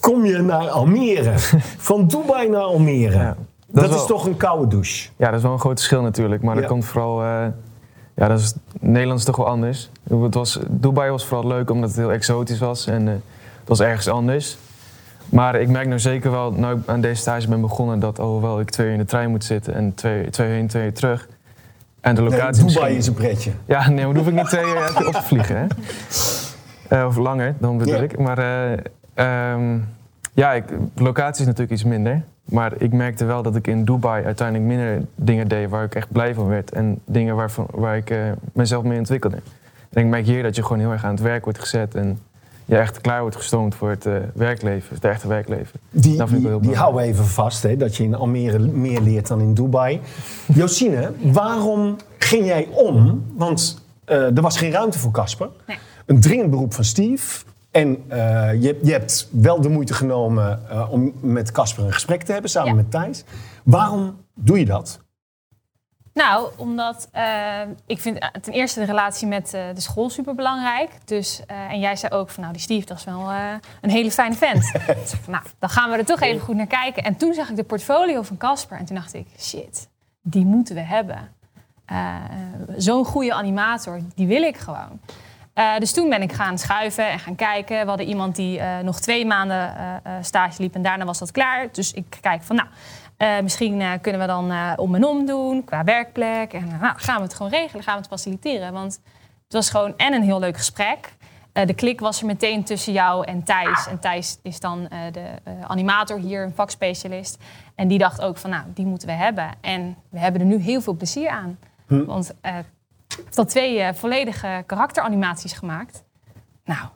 [0.00, 1.32] kom je naar Almere.
[1.88, 3.18] Van Dubai naar Almere.
[3.18, 5.08] Ja, dat, dat is, wel, is, toch een koude douche.
[5.16, 6.42] Ja, dat is wel een groot verschil natuurlijk.
[6.42, 7.22] Maar dat komt vooral...
[8.16, 9.90] ja, dat is Nederlands toch wel anders.
[10.08, 12.86] Het was, Dubai was vooral leuk omdat het heel exotisch was.
[12.86, 13.20] En het
[13.64, 14.58] was ergens anders.
[15.28, 18.60] Maar ik merk nou zeker wel, nou ik aan deze stage ben begonnen, dat alhoewel
[18.60, 21.28] ik twee uur in de trein moet zitten en twee, twee heen, twee uur terug.
[22.00, 22.64] En de locatie.
[22.64, 23.50] Nee, Dubai is een pretje.
[23.64, 25.56] Ja, nee, maar dan hoef ik niet twee uur op te vliegen.
[25.56, 25.66] Hè?
[26.98, 28.00] Uh, of langer, dan bedoel ja.
[28.00, 28.18] ik.
[28.18, 28.38] Maar
[29.16, 29.88] uh, um,
[30.32, 32.22] ja, ik, locatie is natuurlijk iets minder.
[32.46, 36.12] Maar ik merkte wel dat ik in Dubai uiteindelijk minder dingen deed waar ik echt
[36.12, 36.72] blij van werd.
[36.72, 38.18] En dingen waarvan, waar ik uh,
[38.52, 39.36] mezelf mee ontwikkelde.
[39.90, 41.94] En ik merk hier dat je gewoon heel erg aan het werk wordt gezet.
[41.94, 42.18] En
[42.64, 45.80] je echt klaar wordt gestoomd voor het uh, werkleven, het echte werkleven.
[45.90, 48.14] Die, dat vind ik wel heel die houden we even vast, hè, dat je in
[48.14, 50.00] Almere meer leert dan in Dubai.
[50.46, 53.24] Josine, waarom ging jij om?
[53.36, 55.48] Want uh, er was geen ruimte voor Casper.
[55.66, 55.78] Nee.
[56.06, 57.44] Een dringend beroep van Steve.
[57.76, 60.60] En uh, je, je, hebt wel de moeite genomen
[60.90, 62.74] om met Casper een gesprek te hebben, samen ja.
[62.74, 63.24] met Thijs.
[63.64, 65.00] Waarom doe je dat?
[66.12, 70.90] Nou, omdat uh, ik vind ten eerste de relatie met de school super belangrijk.
[71.04, 73.30] Dus, en jij zei ook van nou, die Steve, dat is wel
[73.80, 74.72] een hele fijne vent.
[75.02, 77.02] dus nou, dan gaan we er toch even goed naar kijken.
[77.02, 79.88] En toen zag ik de portfolio van Casper en toen dacht ik, shit,
[80.22, 81.28] die moeten we hebben.
[82.76, 85.00] Zo'n goede animator, die wil ik gewoon.
[85.78, 87.80] Dus toen ben ik gaan schuiven en gaan kijken.
[87.80, 89.74] We hadden iemand die nog twee maanden
[90.20, 91.68] stage liep en daarna was dat klaar.
[91.72, 96.52] Dus ik kijk van nou, misschien kunnen we dan om en om doen qua werkplek.
[96.52, 98.72] En nou, gaan we het gewoon regelen, gaan we het faciliteren.
[98.72, 99.00] Want
[99.44, 101.12] het was gewoon en een heel leuk gesprek.
[101.52, 103.86] de klik was er meteen tussen jou en Thijs.
[103.86, 105.28] En Thijs is dan de
[105.66, 107.38] animator hier, een vakspecialist.
[107.74, 109.50] En die dacht ook van, nou, die moeten we hebben.
[109.60, 111.58] En we hebben er nu heel veel plezier aan.
[111.86, 112.04] Hm.
[112.04, 112.34] Want
[113.30, 116.04] tot twee volledige karakteranimaties gemaakt.
[116.64, 116.88] Nou,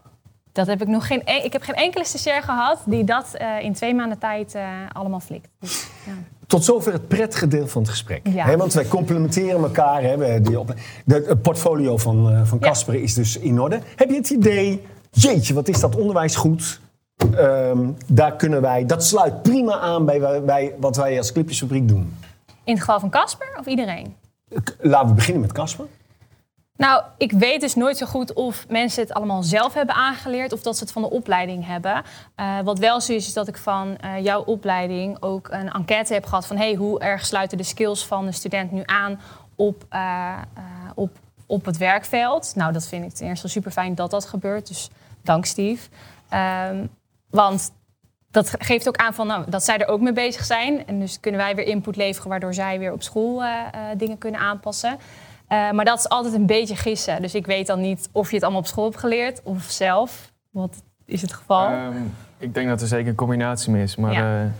[0.52, 1.22] dat heb ik nog geen.
[1.24, 4.62] E- ik heb geen enkele stagiair gehad die dat uh, in twee maanden tijd uh,
[4.92, 5.48] allemaal flikt.
[5.60, 6.12] Dus, ja.
[6.46, 8.28] Tot zover het prettige deel van het gesprek.
[8.28, 8.56] Ja.
[8.56, 10.02] want wij complementeren elkaar.
[10.02, 13.00] Hè, die op, de, het portfolio van van Casper ja.
[13.00, 13.80] is dus in orde.
[13.96, 16.80] Heb je het idee, jeetje, wat is dat onderwijs goed?
[17.34, 22.16] Um, daar kunnen wij, dat sluit prima aan bij, bij wat wij als Clipjesfabriek doen.
[22.64, 24.14] In het geval van Casper of iedereen?
[24.78, 25.86] Laten we beginnen met Casper.
[26.80, 30.62] Nou, ik weet dus nooit zo goed of mensen het allemaal zelf hebben aangeleerd of
[30.62, 32.02] dat ze het van de opleiding hebben.
[32.36, 36.14] Uh, wat wel zo is, is dat ik van uh, jouw opleiding ook een enquête
[36.14, 39.20] heb gehad van hey, hoe erg sluiten de skills van de student nu aan
[39.56, 40.38] op, uh,
[40.94, 41.10] op,
[41.46, 42.52] op het werkveld.
[42.54, 44.68] Nou, dat vind ik ten eerste super fijn dat dat gebeurt.
[44.68, 44.90] Dus
[45.22, 45.88] dank Steve.
[46.70, 46.90] Um,
[47.30, 47.72] want
[48.30, 50.86] dat geeft ook aan van, nou, dat zij er ook mee bezig zijn.
[50.86, 53.42] En dus kunnen wij weer input leveren waardoor zij weer op school
[53.96, 54.98] dingen kunnen aanpassen.
[55.52, 57.22] Uh, maar dat is altijd een beetje gissen.
[57.22, 60.32] Dus ik weet dan niet of je het allemaal op school hebt geleerd of zelf.
[60.50, 61.72] Wat is het geval?
[61.72, 63.96] Um, ik denk dat er zeker een combinatie is.
[63.96, 64.50] Maar ja, uh,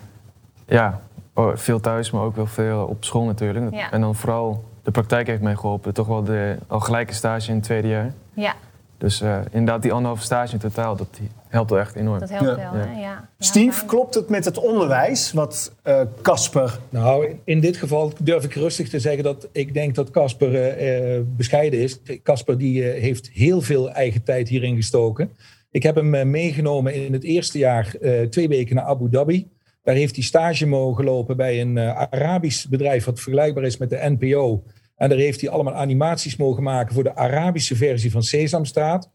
[0.67, 1.01] ja
[1.35, 3.75] oh, veel thuis, maar ook wel veel op school natuurlijk.
[3.75, 3.91] Ja.
[3.91, 5.95] En dan vooral de praktijk heeft mij geholpen.
[5.95, 8.13] Toch wel de al gelijke stage in het tweede jaar.
[8.33, 8.55] Ja.
[8.99, 11.21] Dus uh, inderdaad, die anderhalve stage in totaal, dat
[11.51, 12.19] helpt wel echt enorm.
[12.19, 12.73] Dat helpt wel, ja.
[12.75, 13.01] Hè?
[13.01, 13.29] ja.
[13.39, 15.75] Steve, klopt het met het onderwijs wat
[16.23, 16.65] Casper...
[16.65, 20.83] Uh, nou, in dit geval durf ik rustig te zeggen dat ik denk dat Casper
[20.83, 22.01] uh, bescheiden is.
[22.23, 25.31] Casper die heeft heel veel eigen tijd hierin gestoken.
[25.71, 27.95] Ik heb hem meegenomen in het eerste jaar
[28.31, 29.49] twee weken naar Abu Dhabi.
[29.83, 34.17] Daar heeft hij stage mogen lopen bij een Arabisch bedrijf wat vergelijkbaar is met de
[34.19, 34.63] NPO...
[35.01, 39.11] En daar heeft hij allemaal animaties mogen maken voor de Arabische versie van Sesamstraat.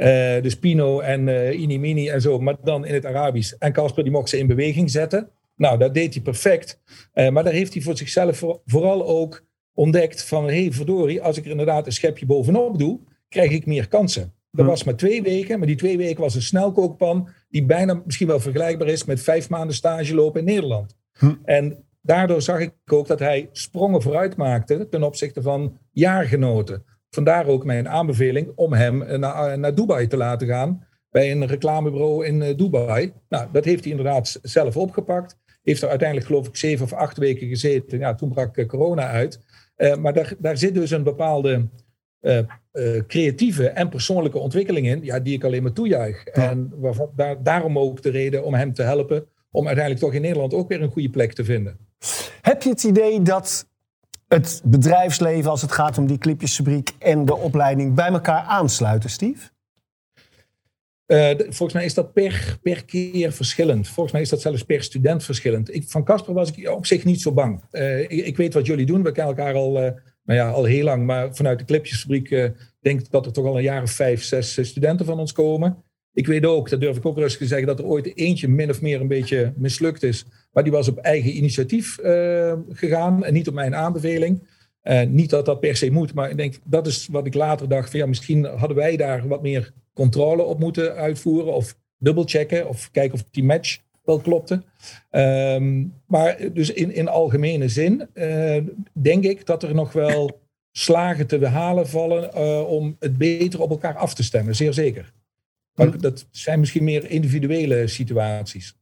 [0.00, 3.52] Uh, dus Pino en uh, Inimini en zo, maar dan in het Arabisch.
[3.58, 5.28] En Casper die mocht ze in beweging zetten.
[5.56, 6.80] Nou, dat deed hij perfect.
[7.14, 10.44] Uh, maar daar heeft hij voor zichzelf voor, vooral ook ontdekt van...
[10.44, 14.32] hé, hey, verdorie, als ik er inderdaad een schepje bovenop doe, krijg ik meer kansen.
[14.50, 17.28] Dat was maar twee weken, maar die twee weken was een snelkookpan...
[17.48, 20.96] die bijna misschien wel vergelijkbaar is met vijf maanden stage lopen in Nederland.
[21.12, 21.34] Hm.
[21.44, 26.84] En daardoor zag ik ook dat hij sprongen vooruit maakte ten opzichte van jaargenoten.
[27.10, 30.86] Vandaar ook mijn aanbeveling om hem naar, naar Dubai te laten gaan.
[31.10, 33.12] Bij een reclamebureau in eh, Dubai.
[33.28, 35.38] Nou, dat heeft hij inderdaad zelf opgepakt.
[35.62, 37.98] Heeft er uiteindelijk geloof ik zeven of acht weken gezeten.
[37.98, 39.40] Ja, toen brak eh, corona uit.
[39.76, 41.68] Uh, maar daar, daar zit dus een bepaalde
[42.20, 42.38] uh,
[42.72, 45.04] uh, creatieve en persoonlijke ontwikkeling in.
[45.04, 46.24] Ja, die ik alleen maar toejuich.
[46.24, 46.50] Ja.
[46.50, 49.26] En waarvan, daar, daarom ook de reden om hem te helpen.
[49.50, 51.78] Om uiteindelijk toch in Nederland ook weer een goede plek te vinden.
[52.40, 53.69] Heb je het idee dat
[54.34, 59.48] het bedrijfsleven, als het gaat om die clipjesfabriek en de opleiding, bij elkaar aansluiten, Steve?
[61.06, 63.88] Uh, volgens mij is dat per, per keer verschillend.
[63.88, 65.74] Volgens mij is dat zelfs per student verschillend.
[65.74, 67.62] Ik, van Casper was ik op zich niet zo bang.
[67.72, 69.02] Uh, ik, weet wat jullie doen.
[69.02, 69.90] We kennen elkaar al, uh,
[70.24, 71.06] nou ja, al heel lang.
[71.06, 72.28] Maar vanuit de clipjesfabriek
[72.80, 75.84] denk ik dat er toch al een jaar of vijf, zes studenten van ons komen.
[76.12, 78.70] Ik weet ook, dat durf ik ook rustig te zeggen, dat er ooit eentje min
[78.70, 80.26] of meer een beetje mislukt is.
[80.52, 84.48] Maar die was op eigen initiatief uh, gegaan en niet op mijn aanbeveling.
[84.82, 87.68] Uh, niet dat dat per se moet, maar ik denk dat is wat ik later
[87.68, 87.90] dacht.
[87.90, 91.54] Van, ja, misschien hadden wij daar wat meer controle op moeten uitvoeren.
[91.54, 94.62] Of dubbelchecken of kijken of die match wel klopte.
[95.10, 98.56] Um, maar dus in, in algemene zin uh,
[98.92, 100.40] denk ik dat er nog wel
[100.72, 104.56] slagen te behalen vallen om het beter op elkaar af te stemmen.
[104.56, 105.12] Zeer zeker.
[105.74, 105.98] Maar hm.
[105.98, 108.74] dat zijn misschien meer individuele situaties.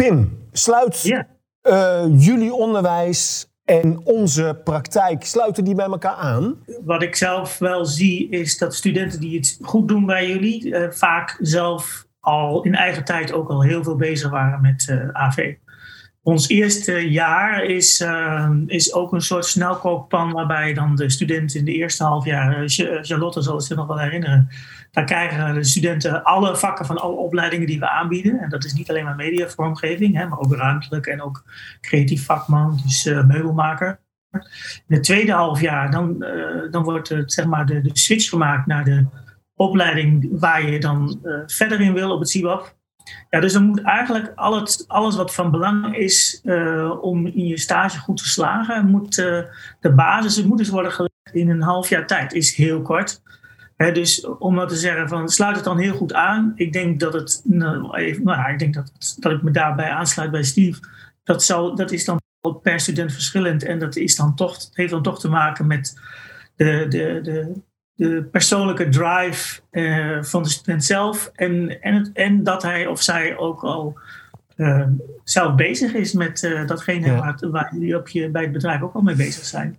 [0.00, 1.26] Pim, sluit ja.
[1.62, 6.56] uh, jullie onderwijs en onze praktijk, sluiten die bij elkaar aan?
[6.84, 10.90] Wat ik zelf wel zie is dat studenten die het goed doen bij jullie uh,
[10.90, 15.08] vaak zelf al in eigen tijd ook al heel veel bezig waren met uh, eh,
[15.12, 15.54] AV.
[16.22, 21.64] Ons eerste jaar is, uh, is ook een soort snelkookpan waarbij dan de studenten in
[21.64, 22.62] de eerste half jaar,
[23.02, 24.48] Charlotte zal zich nog wel herinneren,
[24.90, 28.40] daar krijgen de studenten alle vakken van alle opleidingen die we aanbieden.
[28.40, 31.44] En dat is niet alleen maar mediavormgeving, hè, maar ook ruimtelijk en ook
[31.80, 34.00] creatief vakman, dus meubelmaker.
[34.86, 38.84] In het tweede halfjaar dan, eh, dan wordt zeg maar de, de switch gemaakt naar
[38.84, 39.06] de
[39.54, 42.78] opleiding waar je dan eh, verder in wil op het CIBAP.
[43.30, 47.98] Ja, dus dan moet eigenlijk alles, wat van belang is eh, om in je stage
[47.98, 49.14] goed te slagen, moet
[49.80, 52.32] de basis, moet dus worden gelegd in een half jaar tijd.
[52.32, 53.22] Is heel kort.
[53.76, 56.52] Dus om nou te zeggen van sluit het dan heel goed aan.
[56.54, 60.30] Ik denk dat het, nou, even, nou ik denk dat, dat ik me daarbij aansluit
[60.30, 60.80] bij Steve.
[61.24, 62.20] Dat, zal, dat is dan
[62.62, 63.64] per student verschillend.
[63.64, 66.00] En dat is dan toch, heeft dan toch te maken met
[66.56, 67.52] de, de, de,
[68.00, 71.30] de persoonlijke drive uh, van de student zelf.
[71.34, 73.98] En, en, het, en dat hij of zij ook al
[74.56, 74.86] uh,
[75.24, 77.18] zelf bezig is met uh, datgene ja.
[77.18, 79.78] waar, waar jullie op je, bij het bedrijf ook al mee bezig zijn.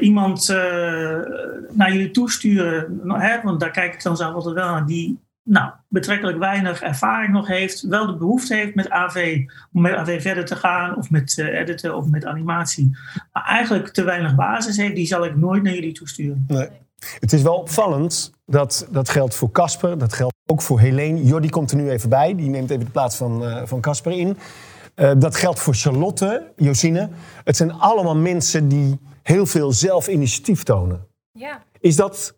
[0.00, 0.48] iemand
[1.70, 5.72] naar jullie toesturen, hè, want daar kijk ik dan zelf altijd wel aan, die nou,
[5.88, 10.44] betrekkelijk weinig ervaring nog heeft, wel de behoefte heeft met AV, om met AV verder
[10.44, 12.96] te gaan, of met editen of met animatie,
[13.32, 16.44] maar eigenlijk te weinig basis heeft, die zal ik nooit naar jullie toesturen.
[16.48, 16.68] Nee.
[17.20, 21.24] Het is wel opvallend, dat, dat geldt voor Casper, dat geldt ook voor Helene.
[21.24, 24.12] Jordi komt er nu even bij, die neemt even de plaats van uh, van Casper
[24.12, 24.38] in.
[24.96, 27.08] Uh, dat geldt voor Charlotte, Josine.
[27.44, 31.06] Het zijn allemaal mensen die heel veel zelfinitiatief tonen.
[31.32, 31.62] Ja.
[31.80, 32.34] Is dat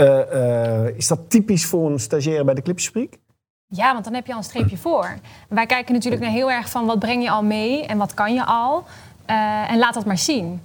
[0.00, 3.18] uh, uh, is dat typisch voor een stagiaire bij de Clipsfabriek?
[3.66, 5.18] Ja, want dan heb je al een streepje voor.
[5.48, 8.34] Wij kijken natuurlijk naar heel erg van wat breng je al mee en wat kan
[8.34, 8.84] je al.
[9.68, 10.60] En laat dat maar zien.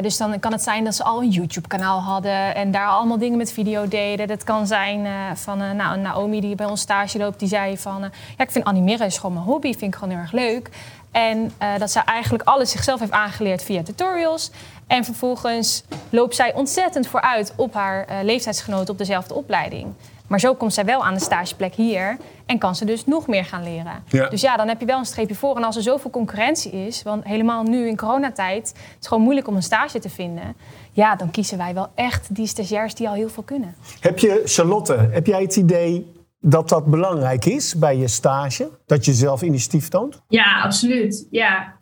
[0.00, 3.38] Dus dan kan het zijn dat ze al een YouTube-kanaal hadden en daar allemaal dingen
[3.38, 4.28] met video deden.
[4.28, 8.00] Dat kan zijn van nou, Naomi die bij ons stage loopt, die zei van...
[8.36, 10.70] ja, ik vind animeren is gewoon mijn hobby, vind ik gewoon heel erg leuk.
[11.10, 14.50] En dat ze eigenlijk alles zichzelf heeft aangeleerd via tutorials.
[14.86, 19.86] En vervolgens loopt zij ontzettend vooruit op haar leeftijdsgenoten op dezelfde opleiding.
[20.28, 23.44] Maar zo komt zij wel aan de stageplek hier en kan ze dus nog meer
[23.44, 24.02] gaan leren.
[24.08, 24.28] Ja.
[24.28, 25.56] Dus ja, dan heb je wel een streepje voor.
[25.56, 28.68] En als er zoveel concurrentie is, want helemaal nu in coronatijd...
[28.68, 30.56] het is gewoon moeilijk om een stage te vinden...
[30.92, 33.74] ja, dan kiezen wij wel echt die stagiairs die al heel veel kunnen.
[34.00, 38.70] Heb je, Charlotte, heb jij het idee dat dat belangrijk is bij je stage?
[38.86, 40.22] Dat je zelf initiatief toont?
[40.28, 41.26] Ja, absoluut.
[41.30, 41.76] Ja.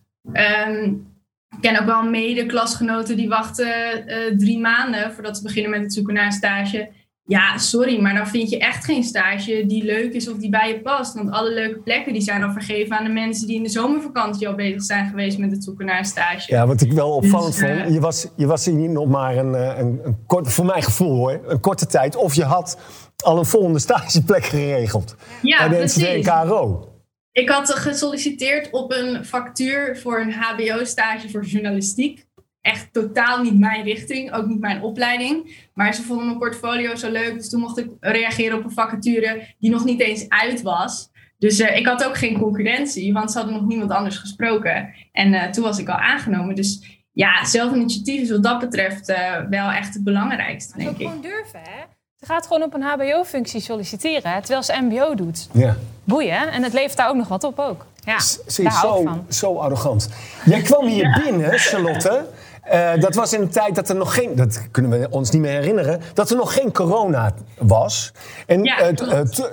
[0.66, 1.10] Um,
[1.56, 3.66] ik ken ook wel mede-klasgenoten die wachten
[4.06, 6.90] uh, drie maanden voordat ze beginnen met het zoeken naar een stage.
[7.24, 10.68] Ja, sorry, maar dan vind je echt geen stage die leuk is of die bij
[10.68, 11.14] je past.
[11.14, 14.48] Want alle leuke plekken die zijn al vergeven aan de mensen die in de zomervakantie
[14.48, 16.52] al bezig zijn geweest met het zoeken naar een stage.
[16.52, 19.08] Ja, wat ik wel opvallend dus, uh, vond, je was, je was hier niet nog
[19.08, 22.16] maar een, een, een kort, voor mijn gevoel hoor, een korte tijd.
[22.16, 22.78] Of je had
[23.16, 25.16] al een volgende stageplek geregeld.
[25.42, 26.02] Ja, bij de precies.
[26.02, 26.90] NCD.
[27.32, 32.26] Ik had gesolliciteerd op een factuur voor een HBO-stage voor journalistiek.
[32.62, 35.66] Echt totaal niet mijn richting, ook niet mijn opleiding.
[35.74, 39.54] Maar ze vonden mijn portfolio zo leuk, dus toen mocht ik reageren op een vacature
[39.58, 41.10] die nog niet eens uit was.
[41.38, 44.94] Dus uh, ik had ook geen concurrentie, want ze hadden nog niemand anders gesproken.
[45.12, 46.54] En uh, toen was ik al aangenomen.
[46.54, 49.16] Dus ja, zelfinitiatief is wat dat betreft uh,
[49.50, 51.06] wel echt het belangrijkste, denk ik.
[51.06, 51.80] Gewoon durven, hè?
[52.18, 55.48] Ze gaat gewoon op een HBO-functie solliciteren, terwijl ze MBO doet.
[55.52, 55.76] Ja.
[56.04, 56.50] Boeien.
[56.52, 57.86] En het levert daar ook nog wat op ook.
[58.04, 59.26] Ja, Ze daar is zo, van.
[59.28, 60.08] zo arrogant.
[60.44, 62.24] Jij kwam hier binnen, Charlotte.
[62.66, 65.40] Uh, dat was in een tijd dat er nog geen, dat kunnen we ons niet
[65.40, 68.12] meer herinneren, dat er nog geen corona was.
[68.46, 69.00] En Ja, uh, t-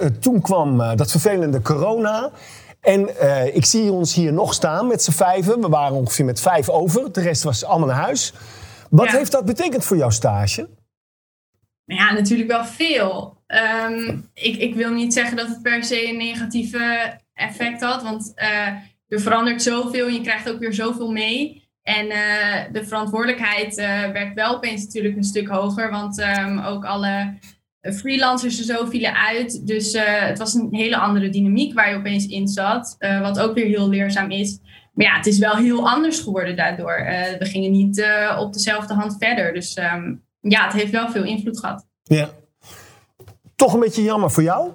[0.02, 2.32] uh, toen kwam uh, dat vervelende corona.
[2.82, 3.10] En
[3.56, 5.62] ik zie ons hier nog staan met z'n vijven.
[5.62, 7.12] We waren ongeveer met vijf over.
[7.12, 8.34] De rest was allemaal naar huis.
[8.90, 9.18] Wat Ja.
[9.18, 10.70] heeft dat betekend voor jouw stage?
[11.86, 13.38] Nou Ja, natuurlijk wel veel.
[13.48, 18.32] Ehm, ik, ik wil niet zeggen dat het per se een negatieve effect had, want
[18.36, 18.68] eh,
[19.08, 21.69] er verandert zoveel en je krijgt ook weer zoveel mee.
[21.90, 26.86] En eh, de verantwoordelijkheid eh, werd wel opeens natuurlijk een stuk hoger, want ehm, ook
[26.86, 27.38] alle
[27.82, 29.68] freelancers en zo vielen uit.
[29.68, 33.54] Dus eh, het was een hele andere dynamiek waar je opeens in zat, wat ook
[33.54, 34.60] weer heel leerzaam is.
[34.94, 37.06] Maar ja, het is wel heel anders geworden daardoor.
[37.40, 38.04] We gingen niet
[38.40, 39.54] op dezelfde hand verder.
[39.54, 41.88] Dus ehm, ja, het heeft wel veel invloed gehad.
[42.04, 42.30] Ja.
[43.56, 44.72] Toch een beetje jammer voor jou?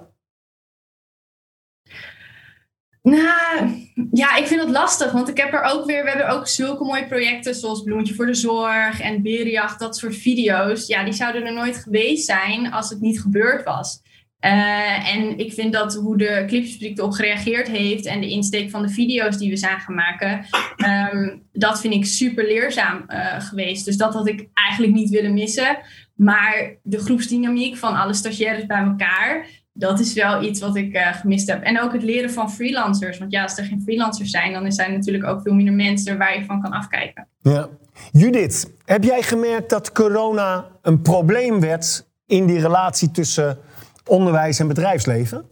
[3.05, 6.47] Nou, ja, ik vind het lastig, want ik heb er ook weer, we hebben ook
[6.47, 10.87] zulke mooie projecten zoals Bloemetje voor de Zorg en Berenjacht, dat soort video's.
[10.87, 14.01] Ja, die zouden er nooit geweest zijn als het niet gebeurd was.
[14.39, 18.81] Eh, en ik vind dat hoe de clipsfabriek erop gereageerd heeft en de insteek van
[18.81, 23.85] de video's die we zijn gaan maken, ehm, dat vind ik super leerzaam eh, geweest.
[23.85, 25.77] Dus dat had ik eigenlijk niet willen missen.
[26.15, 29.47] Maar de groepsdynamiek van alle stagiaires bij elkaar,
[29.77, 31.63] dat is wel iets wat ik eh, gemist heb.
[31.63, 33.17] En ook het leren van freelancers.
[33.17, 36.17] Want ja, als er geen freelancers zijn, dan zijn er natuurlijk ook veel minder mensen
[36.17, 37.27] waar je van kan afkijken.
[37.41, 37.69] Ja.
[38.11, 43.57] Judith, heb jij gemerkt dat corona een probleem werd in die relatie tussen
[44.05, 45.45] onderwijs en bedrijfsleven?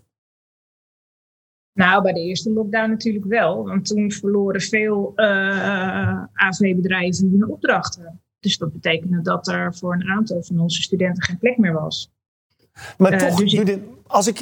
[1.74, 3.64] Nou, bij de eerste lockdown natuurlijk wel.
[3.64, 8.22] Want toen verloren veel uh, AV-bedrijven hun opdrachten.
[8.40, 12.12] Dus dat betekende dat er voor een aantal van onze studenten geen plek meer was.
[12.98, 14.42] Maar uh, toch, dus Judith, als ik,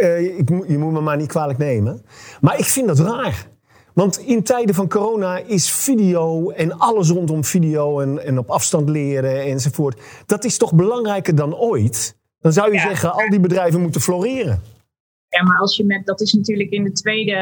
[0.00, 2.02] uh, ik, je moet me maar niet kwalijk nemen.
[2.40, 3.46] Maar ik vind dat raar.
[3.92, 8.88] Want in tijden van corona is video en alles rondom video en, en op afstand
[8.88, 10.00] leren enzovoort.
[10.26, 12.16] Dat is toch belangrijker dan ooit?
[12.40, 14.62] Dan zou je ja, zeggen, al die bedrijven moeten floreren.
[15.28, 17.32] Ja, maar als je met, dat is natuurlijk in de, tweede,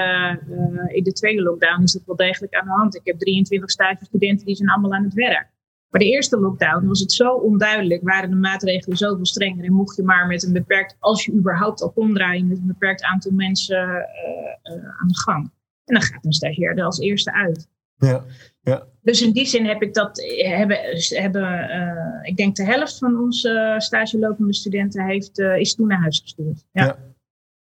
[0.50, 2.94] uh, in de tweede lockdown is dat wel degelijk aan de hand.
[2.94, 5.48] Ik heb 23 studenten die zijn allemaal aan het werk.
[5.92, 9.64] Maar de eerste lockdown was het zo onduidelijk, waren de maatregelen zoveel strenger.
[9.64, 12.66] En mocht je maar met een beperkt, als je überhaupt al kon draaien, met een
[12.66, 15.50] beperkt aantal mensen uh, uh, aan de gang.
[15.84, 17.68] En dan gaat een stagiair er als eerste uit.
[17.96, 18.24] Ja,
[18.60, 18.86] ja.
[19.02, 20.78] Dus in die zin heb ik dat, hebben,
[21.08, 26.20] hebben uh, ik denk de helft van onze stagelopende studenten heeft, is toen naar huis
[26.20, 26.64] gestuurd.
[26.72, 26.84] Ja.
[26.84, 26.98] ja.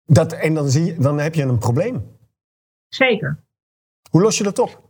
[0.04, 2.02] Dat, en dan, zie je, dan heb je een probleem.
[2.88, 3.38] Zeker.
[4.10, 4.89] Hoe los je dat op?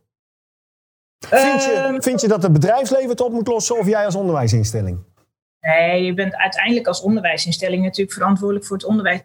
[1.28, 4.98] Vind je, vind je dat het bedrijfsleven het op moet lossen of jij als onderwijsinstelling?
[5.60, 9.20] Nee, je bent uiteindelijk als onderwijsinstelling natuurlijk verantwoordelijk voor het onderwijs.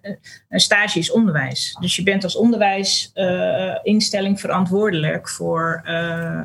[0.49, 1.77] Een stage is onderwijs.
[1.79, 6.41] Dus je bent als onderwijsinstelling uh, verantwoordelijk voor, uh,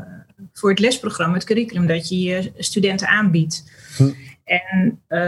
[0.53, 3.65] voor het lesprogramma, het curriculum dat je je studenten aanbiedt.
[3.97, 4.11] Hm.
[4.51, 5.19] En uh,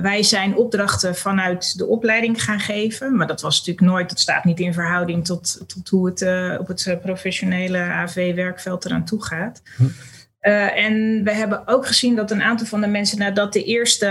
[0.00, 3.16] wij zijn opdrachten vanuit de opleiding gaan geven.
[3.16, 6.56] Maar dat was natuurlijk nooit, dat staat niet in verhouding tot, tot hoe het uh,
[6.58, 9.62] op het professionele AV-werkveld eraan toe gaat.
[9.76, 9.82] Hm.
[9.84, 14.06] Uh, en we hebben ook gezien dat een aantal van de mensen, nadat de eerste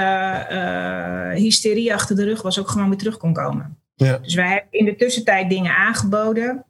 [1.36, 3.78] hysterie achter de rug was, ook gewoon weer terug kon komen.
[3.96, 4.18] Ja.
[4.18, 6.66] Dus wij hebben in de tussentijd dingen aangeboden.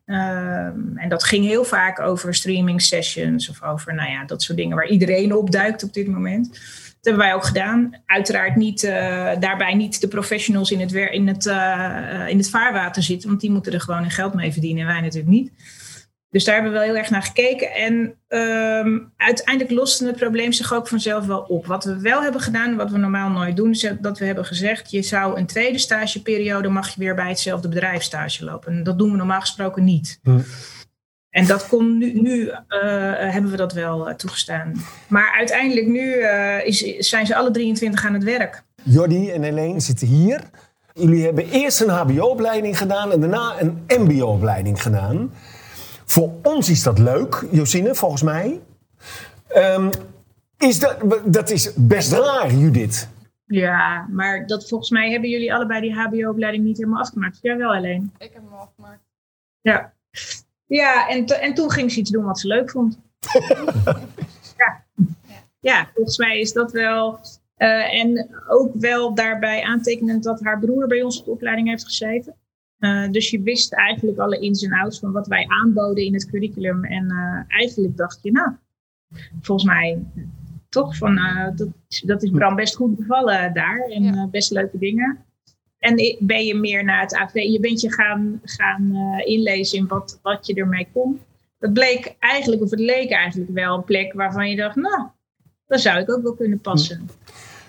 [0.95, 4.75] en dat ging heel vaak over streaming sessions of over nou ja, dat soort dingen
[4.75, 6.59] waar iedereen op duikt op dit moment.
[7.01, 8.01] Hebben wij ook gedaan.
[8.05, 8.91] Uiteraard niet, uh,
[9.39, 13.51] daarbij niet de professionals in het, in, het, uh, in het vaarwater zitten, want die
[13.51, 15.51] moeten er gewoon hun geld mee verdienen en wij natuurlijk niet.
[16.31, 17.71] Dus daar hebben we wel heel erg naar gekeken.
[17.71, 17.93] En
[18.27, 21.65] um, uiteindelijk loste het probleem zich ook vanzelf wel op.
[21.65, 24.91] Wat we wel hebben gedaan, wat we normaal nooit doen, is dat we hebben gezegd:
[24.91, 28.71] je zou een tweede stageperiode mag je weer bij hetzelfde bedrijf stage lopen.
[28.71, 30.19] En dat doen we normaal gesproken niet.
[30.23, 30.39] Hm.
[31.31, 32.53] En dat kon nu, nu uh,
[33.17, 34.73] hebben we dat wel uh, toegestaan.
[35.07, 36.79] Maar uiteindelijk nu uh, is,
[37.09, 38.63] zijn ze alle 23 aan het werk.
[38.83, 40.41] Jordi en Helene zitten hier.
[40.93, 45.31] Jullie hebben eerst een HBO-opleiding gedaan en daarna een MBO-opleiding gedaan.
[46.05, 48.59] Voor ons is dat leuk, Josine, volgens mij.
[49.55, 49.89] Um,
[50.57, 53.09] is dat, dat is best raar, Judith.
[53.45, 57.39] Ja, maar dat, volgens mij hebben jullie allebei die HBO-opleiding niet helemaal afgemaakt.
[57.41, 58.11] Jij wel alleen.
[58.17, 59.01] Ik heb hem afgemaakt.
[59.61, 59.93] Ja.
[60.71, 62.99] Ja, en, en toen ging ze iets doen wat ze leuk vond.
[64.57, 64.83] ja.
[65.59, 67.19] ja, volgens mij is dat wel.
[67.57, 71.85] Uh, en ook wel daarbij aantekenend dat haar broer bij ons op de opleiding heeft
[71.85, 72.35] gezeten.
[72.79, 76.29] Uh, dus je wist eigenlijk alle ins en outs van wat wij aanboden in het
[76.29, 76.85] curriculum.
[76.85, 78.51] En uh, eigenlijk dacht je, nou,
[79.41, 80.03] volgens mij
[80.69, 81.19] toch van,
[81.55, 81.67] dat,
[82.05, 83.79] dat is Bram best goed bevallen daar.
[83.79, 84.27] En ja.
[84.27, 85.25] best leuke dingen.
[85.81, 89.87] En ben je meer naar het AV, je bent je gaan, gaan uh, inlezen in
[89.87, 91.19] wat, wat je ermee kon.
[91.59, 95.07] Dat bleek eigenlijk, of het leek eigenlijk wel een plek waarvan je dacht, nou,
[95.67, 97.09] daar zou ik ook wel kunnen passen.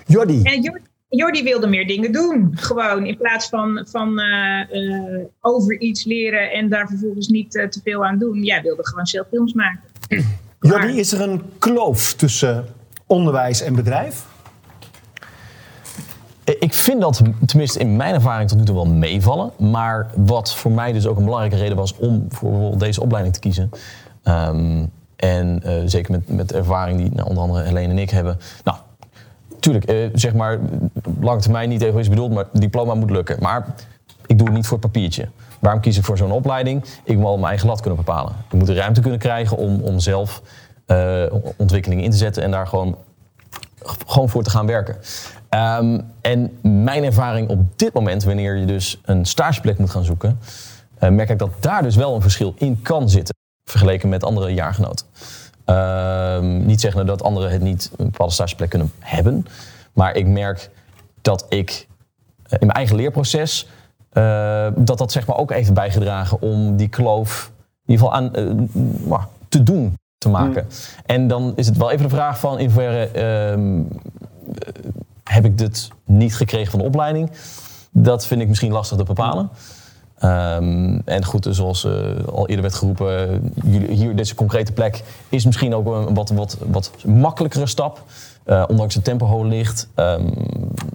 [0.07, 0.43] Jordi.
[0.43, 2.53] En Jordi, Jordi wilde meer dingen doen.
[2.55, 7.81] Gewoon in plaats van, van uh, uh, over iets leren en daar vervolgens niet te
[7.85, 8.43] veel aan doen.
[8.43, 9.83] Jij wilde gewoon zelf films maken.
[10.61, 12.67] Jordi, is er een kloof tussen
[13.07, 14.31] onderwijs en bedrijf?
[16.45, 19.51] Ik vind dat, tenminste in mijn ervaring tot nu toe wel meevallen.
[19.59, 23.41] Maar wat voor mij dus ook een belangrijke reden was om voor deze opleiding te
[23.41, 23.71] kiezen.
[24.25, 28.11] Um, en uh, zeker met, met de ervaring die nou, onder andere Helene en ik
[28.11, 28.39] hebben.
[28.65, 28.77] Nou,
[29.61, 30.59] tuurlijk, uh, zeg maar,
[31.21, 33.37] lange termijn niet egoïst bedoeld, maar diploma moet lukken.
[33.41, 33.67] Maar
[34.27, 35.29] ik doe het niet voor het papiertje.
[35.59, 36.85] Waarom kies ik voor zo'n opleiding?
[37.05, 38.33] Ik moet mijn eigen lat kunnen bepalen.
[38.49, 40.43] Ik moet de ruimte kunnen krijgen om, om zelf
[40.87, 41.25] uh,
[41.57, 42.97] ontwikkelingen in te zetten en daar gewoon,
[44.07, 44.97] gewoon voor te gaan werken.
[45.55, 50.39] Um, en mijn ervaring op dit moment, wanneer je dus een stageplek moet gaan zoeken,
[51.01, 53.35] uh, merk ik dat daar dus wel een verschil in kan zitten,
[53.65, 55.07] vergeleken met andere jaargenoten.
[55.67, 59.47] Um, niet zeggen dat anderen het niet een bepaalde stageplek kunnen hebben,
[59.93, 60.71] maar ik merk
[61.23, 63.69] dat ik uh, in mijn eigen leerproces,
[64.13, 67.53] uh, dat dat zeg maar ook heeft bijgedragen om die kloof
[67.85, 68.31] in ieder geval aan
[69.49, 70.65] te doen, te maken.
[70.65, 70.71] Mm.
[71.07, 73.83] En dan is het wel even de vraag van in hoeverre ehm,
[75.33, 77.31] heb ik dit niet gekregen van de opleiding?
[77.91, 79.51] Dat vind ik misschien lastig te bepalen.
[80.19, 81.93] Ehm, en goed, dus zoals eh,
[82.33, 86.57] al eerder werd geroepen, jullie, hier, deze concrete plek is misschien ook een wat, wat,
[86.67, 88.03] wat makkelijkere stap.
[88.45, 89.89] eh, ondanks het tempo hoog ligt.
[89.95, 90.27] Ehm,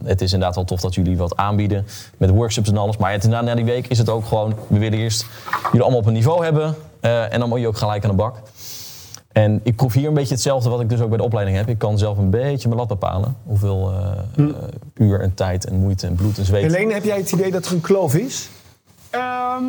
[0.03, 1.85] het is inderdaad wel tof dat jullie wat aanbieden
[2.17, 2.97] met workshops en alles.
[2.97, 5.25] Maar het, na, na die week is het ook gewoon, we willen eerst
[5.65, 6.75] jullie allemaal op een niveau hebben.
[6.99, 8.41] eh, en dan moet je ook gelijk aan de bak.
[9.37, 11.67] En ik proef hier een beetje hetzelfde wat ik dus ook bij de opleiding heb.
[11.69, 13.37] Ik kan zelf een beetje mijn lat bepalen.
[13.45, 14.53] Hoeveel eh, eh,
[14.93, 16.61] uur en tijd en moeite en bloed en zweet.
[16.61, 18.49] Helene, heb jij het idee dat er een kloof is?
[19.09, 19.63] Ehm,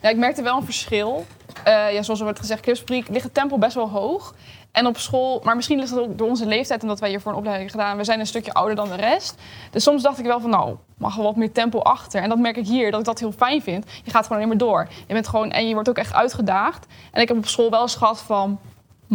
[0.00, 1.24] ja, ik merkte wel een verschil.
[1.64, 4.34] Eh, ja, zoals er wordt gezegd, Kipsfabriek ligt het tempo best wel hoog.
[4.72, 6.82] En op school, maar misschien ligt het ook door onze leeftijd...
[6.82, 7.96] omdat wij hier voor een opleiding gedaan.
[7.96, 9.34] We zijn een stukje ouder dan de rest.
[9.70, 12.22] Dus soms dacht ik wel van, nou, mag er wat meer tempo achter.
[12.22, 13.84] En dat merk ik hier, dat ik dat heel fijn vind.
[14.04, 14.88] Je gaat gewoon alleen maar door.
[15.06, 16.86] Je bent gewoon, en je wordt ook echt uitgedaagd.
[17.12, 18.58] En ik heb op school wel eens gehad van...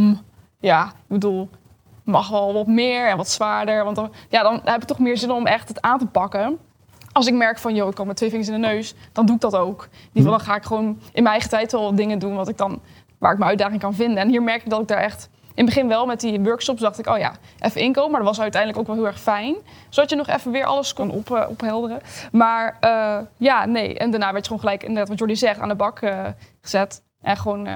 [0.01, 0.15] hm,
[0.59, 1.49] ja, ik bedoel,
[2.03, 3.83] mag wel wat meer en wat zwaarder.
[3.83, 6.59] Want dan, ja, dan heb ik toch meer zin om echt het aan te pakken
[7.17, 9.35] als ik merk van, joh, ik kan met twee vingers in de neus, dan doe
[9.35, 9.87] ik dat ook.
[9.91, 12.57] Ieder geval, dan ga ik gewoon in mijn eigen tijd wel dingen doen wat ik
[12.57, 12.81] dan,
[13.17, 14.17] waar ik mijn uitdaging kan vinden.
[14.17, 16.81] En hier merk ik dat ik daar echt, in het begin wel met die workshops
[16.81, 18.11] dacht ik, oh ja, even inkomen.
[18.11, 19.55] Maar dat was uiteindelijk ook wel heel erg fijn.
[19.89, 22.01] Zodat je nog even weer alles kon op, eh, ophelderen.
[22.31, 23.97] Maar eh, ja, nee.
[23.97, 26.25] En daarna werd je gewoon gelijk, inderdaad wat Jordi zegt, aan de bak eh,
[26.61, 27.03] gezet.
[27.21, 27.67] En gewoon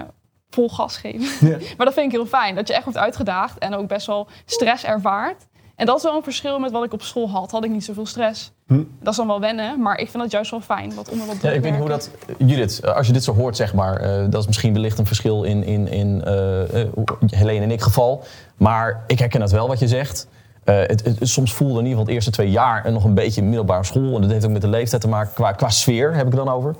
[0.51, 1.47] vol gas geven.
[1.77, 2.55] maar dat vind ik heel fijn.
[2.55, 5.47] Dat je echt wordt uitgedaagd en ook best wel stress ervaart.
[5.75, 7.51] En dat is wel een verschil met wat ik op school had.
[7.51, 8.51] Had ik niet zoveel stress.
[8.67, 8.83] Hm.
[8.99, 10.95] Dat is dan wel wennen, maar ik vind dat juist wel fijn.
[10.95, 12.09] Wat onder wat Ja, ik weet niet hoe dat...
[12.37, 13.97] Judith, eh, als je dit zo hoort, zeg maar...
[13.97, 17.71] eh, dat is misschien wellicht een verschil in, in, in eh, eh, hoe- Helene en
[17.71, 18.23] ik geval.
[18.57, 20.27] Maar ik herken het wel wat je zegt.
[20.63, 23.43] Eh, het, het- soms voelde in ieder geval het eerste twee jaar nog een beetje
[23.43, 24.15] middelbare school.
[24.15, 25.33] En dat heeft ook met de leeftijd te maken.
[25.33, 26.75] Qua, qua sfeer heb ik het dan over.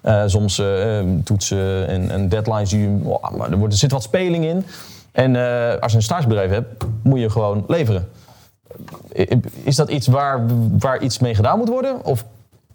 [0.00, 2.70] Eh, soms eh, eh, toetsen en, en deadlines.
[2.70, 4.64] Die, oh, maar er, wordt, er zit wat speling in.
[5.12, 8.08] En eh, als je een stagebedrijf hebt, moet je gewoon leveren.
[9.62, 10.40] Is dat iets waar,
[10.78, 12.04] waar iets mee gedaan moet worden?
[12.04, 12.24] Of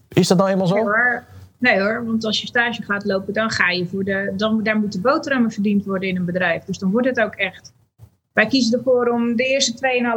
[0.08, 0.76] is dat nou eenmaal zo?
[0.76, 1.24] Nee hoor.
[1.58, 4.34] Nee hoor, want als je stage gaat lopen, dan ga je voor de.
[4.38, 6.64] Dan, daar moeten boterhammen verdiend worden in een bedrijf.
[6.64, 7.74] Dus dan wordt het ook echt.
[8.36, 9.74] Wij kiezen ervoor om de eerste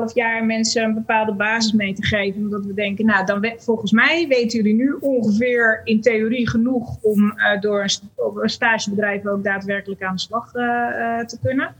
[0.09, 2.41] 2,5 jaar mensen een bepaalde basis mee te geven.
[2.41, 7.31] Omdat we denken, nou, dan volgens mij weten jullie nu ongeveer in theorie genoeg om
[7.31, 7.85] eh, door
[8.43, 11.75] een stagebedrijf ook daadwerkelijk aan de slag eh, eh, te kunnen.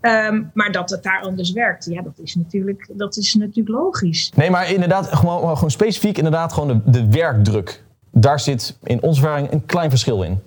[0.00, 4.32] Ehm, maar dat het daar anders werkt, ja, dat is natuurlijk, dat is natuurlijk logisch.
[4.36, 7.82] Nee, maar inderdaad, gewoon, gewoon specifiek inderdaad gewoon de, de werkdruk.
[8.12, 10.40] Daar zit in onze ervaring een klein verschil in.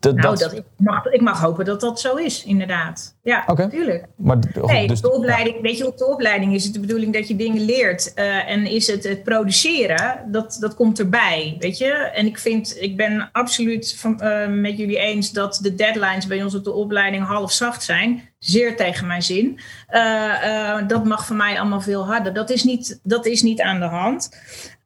[0.00, 3.16] Nou, dat- dat, ik, mag, ik mag hopen dat dat zo is, inderdaad.
[3.22, 4.04] Ja, natuurlijk.
[4.16, 4.36] maar,
[4.66, 7.28] Nee, dus- op de opleiding, weet je, op de opleiding is het de bedoeling dat
[7.28, 8.14] je dingen leert.
[8.14, 11.92] eh, en is het het produceren, dat, dat komt erbij, weet je.
[11.92, 16.42] En ik vind, ik ben absoluut van, eh, met jullie eens dat de deadlines bij
[16.42, 18.28] ons op de opleiding half zacht zijn.
[18.38, 19.58] Zeer tegen mijn zin.
[19.86, 22.32] Eh, dat mag voor mij allemaal veel harder.
[22.34, 24.28] Dat is niet, dat is niet aan de hand.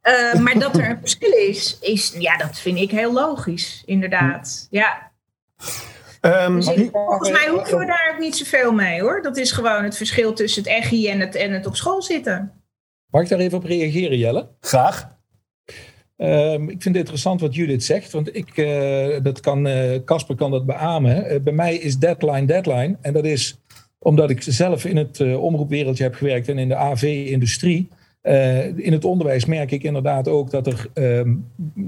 [0.05, 4.67] Eh, maar dat er een verschil is, is, ja, dat vind ik heel logisch, inderdaad.
[4.71, 5.11] Ja.
[6.21, 9.23] Ehm, Dus ik- volgens mij hoeven we daar ook niet zoveel mee hoor.
[9.23, 12.53] Dat is gewoon het verschil tussen het EGI en het, en het op school zitten.
[13.11, 14.49] Mag ik daar even op reageren, Jelle?
[14.61, 15.13] Graag.
[16.17, 20.37] Ehm, ik vind het interessant wat Judith zegt, want ik, eh, dat kan, eh, Casper
[20.37, 21.43] kan dat beamen.
[21.45, 22.97] Bij mij is deadline deadline.
[23.01, 23.59] En dat is
[23.99, 27.89] omdat ik zelf in het eh, omroepwereldje heb gewerkt en in de AV-industrie.
[28.25, 31.35] Eh, in het onderwijs merk ik inderdaad ook dat er, ehm,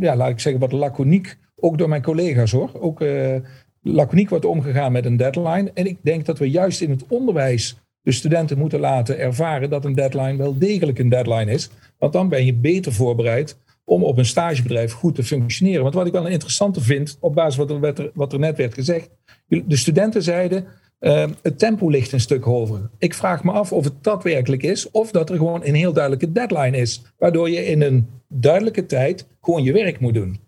[0.01, 3.35] ja, laat ik zeggen, wat laconiek, ook door mijn collega's hoor, ook eh,
[3.83, 5.71] laconiek wordt omgegaan met een deadline.
[5.75, 9.85] En ik denk dat we juist in het onderwijs de studenten moeten laten ervaren dat
[9.85, 11.71] een deadline wel degelijk een deadline is.
[11.99, 15.83] Want dan ben je beter voorbereid om op een stagebedrijf goed te functioneren.
[15.83, 19.11] Want wat ik wel een interessante vind, op basis van wat er net werd gezegd,
[19.47, 20.67] de studenten zeiden,
[20.99, 22.91] eh, het tempo ligt een stuk hoger.
[22.99, 26.33] Ik vraag me af of het daadwerkelijk is, of dat er gewoon een heel duidelijke
[26.33, 30.41] deadline is, waardoor je in een duidelijke tijd gewoon je werk moet doen.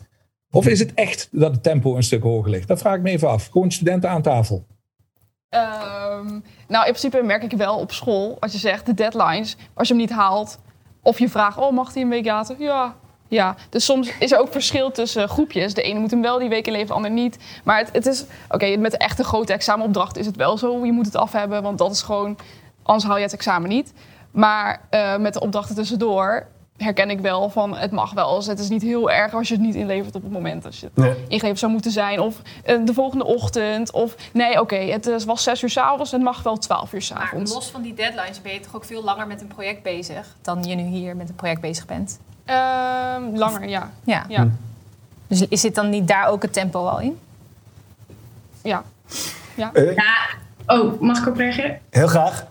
[0.50, 2.68] Of is het echt dat het tempo een stuk hoger ligt?
[2.68, 3.46] Dat vraag ik me even af.
[3.46, 4.66] Gewoon studenten aan tafel.
[5.48, 9.88] Ehm, nou, in principe merk ik wel op school, als je zegt de deadlines, als
[9.88, 10.58] je hem niet haalt,
[11.02, 12.56] of je vraagt, oh, mag die een week later?
[12.58, 12.96] Ja.
[13.28, 15.74] Ja, dus soms is er ook verschil tussen groepjes.
[15.74, 17.36] De ene moet hem wel die week inleveren, de ander niet.
[17.64, 20.84] Maar het, het is, oké, met de echte grote examenopdracht is het wel zo.
[20.84, 22.38] Je moet het af hebben, want dat is gewoon,
[22.82, 23.92] anders haal je het examen niet.
[24.30, 28.36] Maar eh, met de opdrachten tussendoor herken ik wel van, het mag wel.
[28.36, 28.46] eens.
[28.46, 30.86] het is niet heel erg als je het niet inlevert op het moment als je
[30.86, 31.14] het Nee.
[31.28, 32.20] ingegeven zou moeten zijn.
[32.20, 33.92] Of eh, de volgende ochtend.
[33.92, 37.18] Of nee, oké, het is- was zes uur s'avonds, het mag wel twaalf uur Maar
[37.26, 37.52] s'avonds.
[37.54, 40.62] los van die deadlines ben je toch ook veel langer met een project bezig dan
[40.64, 42.18] je nu hier met een project bezig bent?
[42.48, 43.90] Ehm, langer, ja.
[44.04, 44.24] Ja.
[44.28, 44.48] Ja.
[45.26, 47.18] Dus is zit dan niet daar ook het tempo al in?
[48.62, 48.84] Ja.
[49.56, 49.72] ja.
[49.72, 50.14] Eh, Ja,
[50.66, 51.80] oh, mag ik ook reageren?
[51.90, 52.46] Heel graag.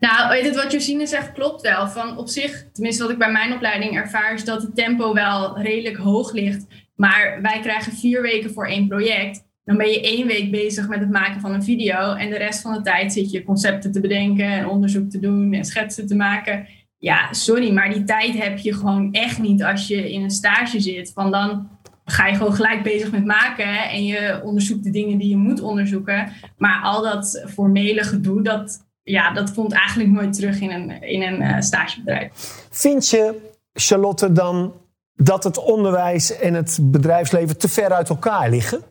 [0.00, 1.88] Nou, weet het, wat Josine zegt klopt wel.
[1.88, 5.58] Van op zich, tenminste wat ik bij mijn opleiding ervaar, is dat het tempo wel
[5.58, 6.66] redelijk hoog ligt.
[6.94, 9.44] Maar wij krijgen vier weken voor één project.
[9.64, 12.14] Dan ben je één week bezig met het maken van een video.
[12.14, 15.52] En de rest van de tijd zit je concepten te bedenken en onderzoek te doen
[15.52, 16.66] en schetsen te maken.
[17.02, 20.80] Ja, sorry, maar die tijd heb je gewoon echt niet als je in een stage
[20.80, 21.12] zit.
[21.12, 21.68] Van dan
[22.04, 25.60] ga je gewoon gelijk bezig met maken en je onderzoekt de dingen die je moet
[25.60, 26.32] onderzoeken.
[26.56, 31.22] Maar al dat formele gedoe, dat, ja, dat komt eigenlijk nooit terug in een, in
[31.22, 32.30] een eh, stagebedrijf.
[32.70, 34.72] Vind je, Charlotte, dan
[35.14, 38.82] dat het onderwijs en het bedrijfsleven te ver uit elkaar liggen?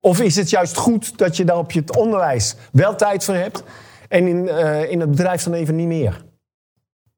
[0.00, 3.62] Of is het juist goed dat je daar op je onderwijs wel tijd voor hebt
[4.08, 6.26] en in, eh, in het bedrijf dan even niet meer?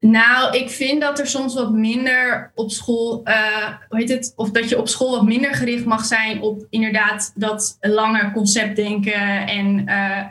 [0.01, 4.51] Nou, ik vind dat er soms wat minder op school, eh, hoe heet het, of
[4.51, 9.87] dat je op school wat minder gericht mag zijn op inderdaad dat lange conceptdenken en
[9.87, 10.27] eh,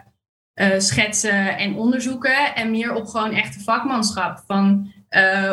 [0.53, 2.55] eh, schetsen en onderzoeken.
[2.55, 4.43] En meer op gewoon echte vakmanschap.
[4.47, 4.91] Van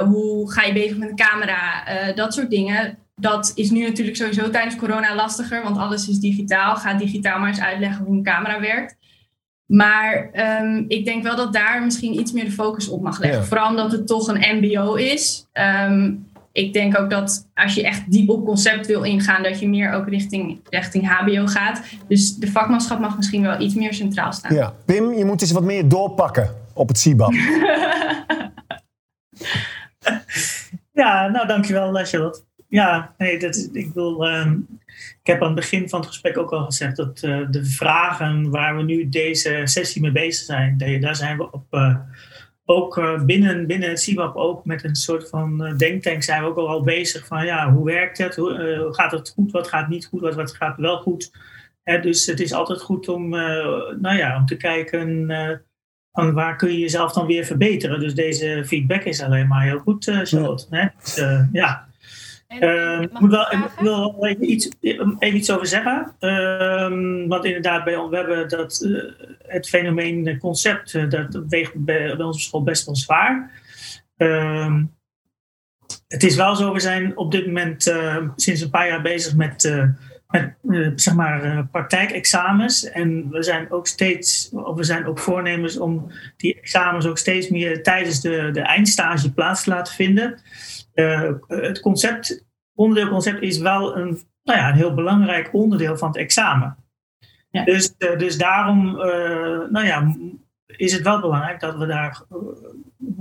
[0.04, 2.98] hoe ga je bezig met een camera, dat soort dingen.
[3.14, 6.76] Dat is nu natuurlijk sowieso tijdens corona lastiger, want alles is digitaal.
[6.76, 8.96] Ga digitaal maar eens uitleggen hoe een camera werkt.
[9.66, 13.40] Maar ehm, ik denk wel dat daar misschien iets meer de focus op mag leggen.
[13.40, 13.46] Ja.
[13.46, 15.46] Vooral omdat het toch een MBO is.
[15.52, 16.12] Ehm,
[16.52, 19.92] ik denk ook dat als je echt diep op concept wil ingaan, dat je meer
[19.92, 21.80] ook richting, richting HBO gaat.
[22.08, 24.54] Dus de vakmanschap mag misschien wel iets meer centraal staan.
[24.54, 24.74] Ja.
[24.84, 27.32] Pim, je moet eens wat meer doorpakken op het CIBAP.
[30.96, 32.40] Ja, nou dankjewel, Charlotte.
[32.68, 34.26] Ja, nee, dat, ik wil.
[34.26, 34.52] ehm,
[35.22, 38.50] ik heb aan het begin van het gesprek ook al gezegd dat eh, de vragen
[38.50, 41.64] waar we nu deze sessie mee bezig zijn, da- daar zijn we op.
[41.70, 41.96] eh,
[42.68, 46.68] ook eh, binnen, binnen het ook met een soort van denktank zijn we ook al,
[46.68, 48.36] al bezig van ja, hoe werkt het?
[48.36, 49.52] Hoe gaat het goed?
[49.52, 50.20] Wat gaat niet goed?
[50.20, 51.30] Wat, wat gaat wel goed?
[51.82, 53.28] Hè, dus het is altijd goed om,
[54.00, 55.26] nou ja, om te kijken
[56.12, 58.00] van waar kun je jezelf dan weer verbeteren.
[58.00, 60.66] Dus deze feedback is alleen maar heel goed, eh Charlotte.
[60.70, 60.86] Hè?
[61.02, 61.16] Dus,
[61.52, 61.86] ja.
[62.48, 66.14] Ehm, ik moet wel, ik wil even iets, even iets over zeggen.
[66.18, 71.42] Ehm, want inderdaad, bij ons, we hebben dat, eh, het fenomeen eh, concept, eh, dat
[71.48, 73.50] weegt bij, bij onze school best wel zwaar.
[74.16, 74.84] Ehm,
[76.08, 79.34] het is wel zo, we zijn op dit moment eh, sinds een paar jaar bezig
[79.34, 79.84] met, eh,
[80.28, 82.90] met eh, zeg maar, eh, praktijkexamens.
[82.90, 87.48] En we zijn ook steeds, of we zijn ook voornemens om die examens ook steeds
[87.48, 90.38] meer tijdens de, de eindstage plaats te laten vinden.
[90.96, 92.44] Eh, het concept,
[92.74, 96.76] onderdeelconcept is wel een, nou ja, een heel belangrijk onderdeel van het examen.
[97.64, 100.16] Dus, eh, dus daarom eh, nou ja,
[100.66, 102.22] is het wel belangrijk dat we daar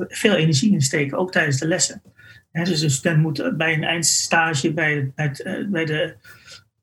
[0.07, 2.01] veel energie in steken, ook tijdens de lessen.
[2.51, 6.15] Hè, dus een student moet bij een eindstage, bij, het, eh, bij, de,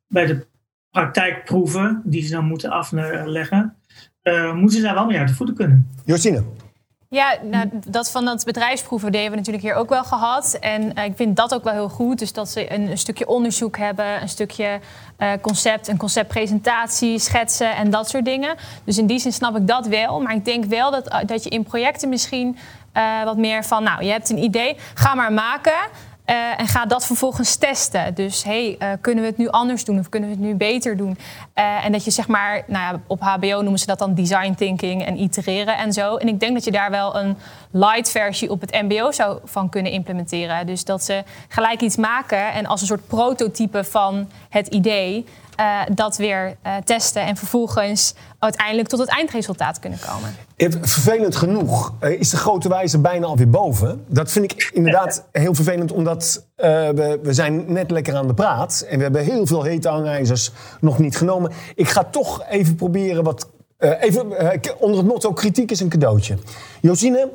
[0.06, 0.46] bij de
[0.90, 3.76] praktijkproeven die ze dan moeten afleggen,
[4.22, 5.88] eh, moeten ze daar wel mee uit de voeten kunnen.
[6.04, 6.42] Josine.
[7.12, 10.56] Ja, nou, dat van dat bedrijfsproeven deden we natuurlijk hier ook wel gehad.
[10.60, 12.18] En eh, ik vind dat ook wel heel goed.
[12.18, 14.80] Dus dat ze een, stukje onderzoek hebben, een stukje
[15.16, 18.56] eh, concept, een conceptpresentatie, schetsen en dat soort dingen.
[18.84, 20.20] Dus in die zin snap ik dat wel.
[20.20, 22.58] Maar ik denk wel dat, eh, dat je in projecten misschien
[23.24, 25.88] wat meer van, nou, je hebt een idee, ga maar maken.
[26.32, 28.14] Eh, en ga dat vervolgens testen.
[28.14, 30.96] Dus hey, eh, kunnen we het nu anders doen of kunnen we het nu beter
[30.96, 31.18] doen?
[31.54, 34.54] Eh, en dat je zeg maar, nou ja, op HBO noemen ze dat dan design
[34.54, 36.16] thinking en itereren en zo.
[36.16, 37.36] En ik denk dat je daar wel een
[37.70, 40.66] light versie op het MBO zou van kunnen implementeren.
[40.66, 45.24] Dus dat ze gelijk iets maken en als een soort prototype van het idee.
[45.62, 50.34] Eh, dat weer eh, testen en vervolgens uiteindelijk tot het eindresultaat kunnen komen.
[50.80, 54.04] Vervelend genoeg eh, is de grote wijze bijna alweer boven.
[54.08, 58.86] Dat vind ik inderdaad heel vervelend, omdat we, we zijn net lekker aan de praat.
[58.88, 60.50] En we hebben heel veel hete hangijzers
[60.80, 61.52] nog niet genomen.
[61.74, 63.48] Ik ga toch even proberen wat...
[63.78, 64.20] even
[64.80, 66.38] onder het motto kritiek is een cadeautje.
[66.80, 67.30] Josine,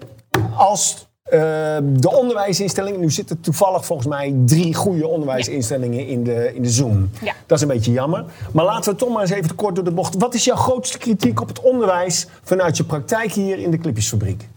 [0.56, 1.40] als eh,
[1.84, 3.00] de onderwijsinstellingen...
[3.00, 7.10] Nu zitten toevallig volgens mij drie goede onderwijsinstellingen in, de, in de Zoom.
[7.22, 7.34] Ja.
[7.46, 8.26] Dat is een beetje jammer.
[8.54, 10.16] Maar laten we toch maar eens even kort door de bocht.
[10.18, 14.48] Wat is jouw grootste kritiek op het onderwijs vanuit je praktijk hier in de Clipjesfabriek?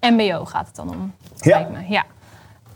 [0.00, 1.12] MBO gaat het dan om.
[1.36, 1.56] Ja.
[1.56, 1.78] lijkt me.
[1.88, 2.04] ja.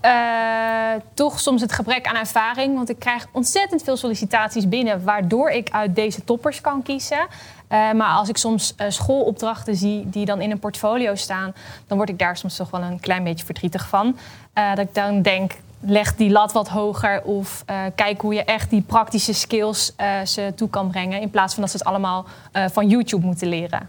[0.01, 2.77] Eh, toch soms het gebrek aan ervaring.
[2.77, 7.27] Want ik krijg ontzettend veel sollicitaties binnen, waardoor ik uit deze toppers kan kiezen.
[7.69, 11.55] Eh, maar als ik soms eh, schoolopdrachten zie die dan in een portfolio staan,
[11.87, 14.17] dan word ik daar soms toch wel een klein beetje verdrietig van.
[14.53, 18.45] Eh, dat ik dan denk, leg die lat wat hoger of eh, kijk hoe je
[18.45, 21.21] echt die praktische skills eh, ze toe kan brengen.
[21.21, 23.89] In plaats van dat ze het allemaal eh, van YouTube moeten leren.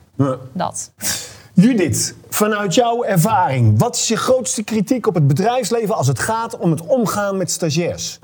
[0.52, 0.92] Dat.
[1.54, 6.58] Judith, vanuit jouw ervaring, wat is je grootste kritiek op het bedrijfsleven als het gaat
[6.58, 8.20] om het omgaan met stagiairs?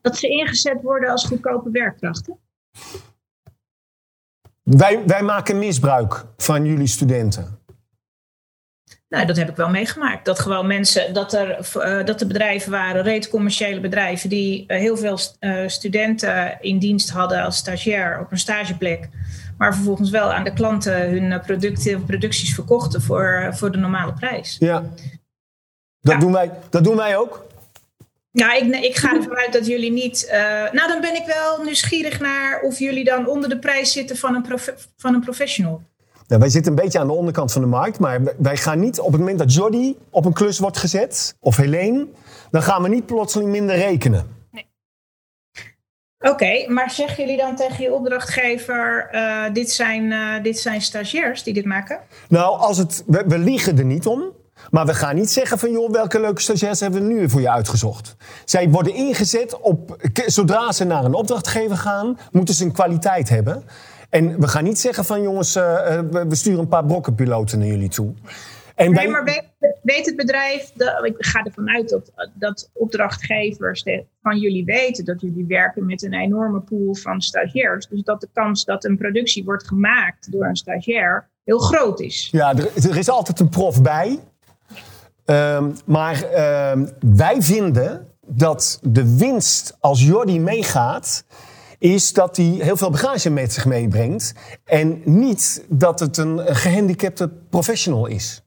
[0.00, 2.38] Dat ze ingezet worden als goedkope werkkrachten.
[4.62, 7.60] Wij, wij maken misbruik van jullie studenten.
[9.08, 10.24] Nou, dat heb ik wel meegemaakt.
[10.24, 14.78] Dat gewoon mensen, dat, er, uh, dat de bedrijven waren, reeds commerciële bedrijven, die uh,
[14.78, 19.08] heel veel uh, studenten in dienst hadden als stagiair op een stageplek.
[19.58, 24.12] Maar vervolgens wel aan de klanten hun producten of producties verkochten voor, voor de normale
[24.12, 24.56] prijs.
[24.58, 24.84] Ja,
[26.00, 27.46] dat, Doen, wij, dat doen wij ook.
[28.32, 30.28] Ja, ik, ik ga ervan uit dat jullie niet.
[30.72, 34.34] nou, dan ben ik wel nieuwsgierig naar of jullie dan onder de prijs zitten van
[34.34, 35.82] een, prof, van een professional.
[36.32, 39.00] Nou, wij zitten een beetje aan de onderkant van de markt, maar wij gaan niet
[39.00, 42.06] op het moment dat Jordi op een klus wordt gezet, of Helene,
[42.50, 44.36] dan gaan we niet plotseling minder rekenen.
[44.50, 44.66] Nee.
[46.18, 51.42] Oké, maar zeggen jullie dan tegen je opdrachtgever, uh, dit, zijn, uh, dit zijn stagiairs
[51.42, 52.00] die dit maken?
[52.28, 54.22] Nou, als het, we, we liegen er niet om.
[54.70, 57.50] Maar we gaan niet zeggen van, joh, welke leuke stagiairs hebben we nu voor je
[57.50, 58.16] uitgezocht.
[58.44, 59.96] Zij worden ingezet op,
[60.26, 63.64] zodra ze naar een opdrachtgever gaan, moeten ze een kwaliteit hebben.
[64.10, 65.62] En we gaan niet zeggen van jongens, uh,
[66.10, 68.14] we sturen een paar brokkenpiloten naar jullie toe.
[68.74, 69.44] En nee, maar weet,
[69.82, 73.84] weet, het bedrijf, de, ik ga ervan uit dat, dat opdrachtgevers
[74.22, 77.88] van jullie weten dat jullie werken met een enorme pool van stagiairs.
[77.88, 82.28] Dus dat de kans dat een productie wordt gemaakt door een stagiair heel groot is.
[82.32, 84.18] Ja, er, er is altijd een prof bij.
[85.32, 86.22] Um, maar
[86.72, 91.24] um, wij vinden dat de winst als Jordi meegaat
[91.78, 94.34] is dat hij heel veel bagage met zich meebrengt.
[94.64, 98.42] En niet dat het een gehandicapte professional is.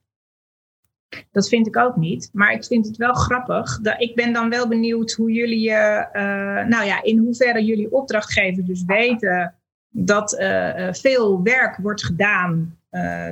[1.31, 2.29] Dat vind ik ook niet.
[2.33, 3.79] Maar ik vind het wel grappig.
[3.81, 5.75] Dat, ik ben dan wel benieuwd hoe jullie, uh,
[6.65, 9.53] nou ja, in hoeverre jullie opdrachtgevers dus weten
[9.89, 12.77] dat uh, veel werk wordt gedaan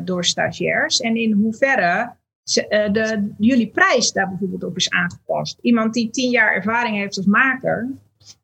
[0.04, 1.00] door stagiairs.
[1.00, 2.14] En in hoeverre
[2.44, 5.58] de, jullie prijs daar bijvoorbeeld op is aangepast.
[5.62, 7.90] Iemand die tien jaar ervaring heeft als maker,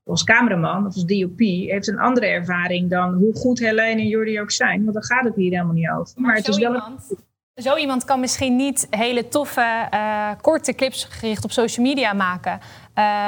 [0.05, 4.41] als cameraman of als DOP heeft een andere ervaring dan hoe goed Helene en Jordi
[4.41, 4.81] ook zijn.
[4.81, 6.21] Want dan gaat het hier helemaal niet over.
[6.21, 7.13] Maar, het is wel iemand,
[7.55, 12.53] Zo iemand kan misschien niet hele toffe, uh, korte clips gericht op social media maken.
[12.53, 12.61] Uh,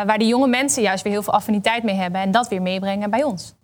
[0.05, 3.09] waar die jonge mensen juist weer heel veel affiniteit mee hebben en dat weer meebrengen
[3.09, 3.55] bij ons.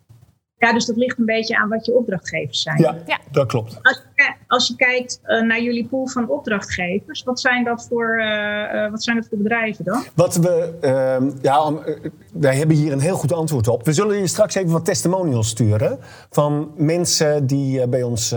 [0.58, 2.80] Ja, dus dat ligt een beetje aan wat je opdrachtgevers zijn.
[2.80, 3.18] Ja, ja.
[3.30, 3.78] dat klopt.
[3.82, 8.18] Als je, als je kijkt uh, naar jullie pool van opdrachtgevers, wat zijn dat voor,
[8.18, 8.24] uh,
[8.74, 10.04] uh, wat zijn dat voor bedrijven dan?
[10.14, 11.72] Wat we, ehm, ja,
[12.32, 13.84] wij hebben hier een heel goed antwoord op.
[13.84, 15.98] We zullen je straks even wat testimonials sturen
[16.30, 18.34] van mensen die bij ons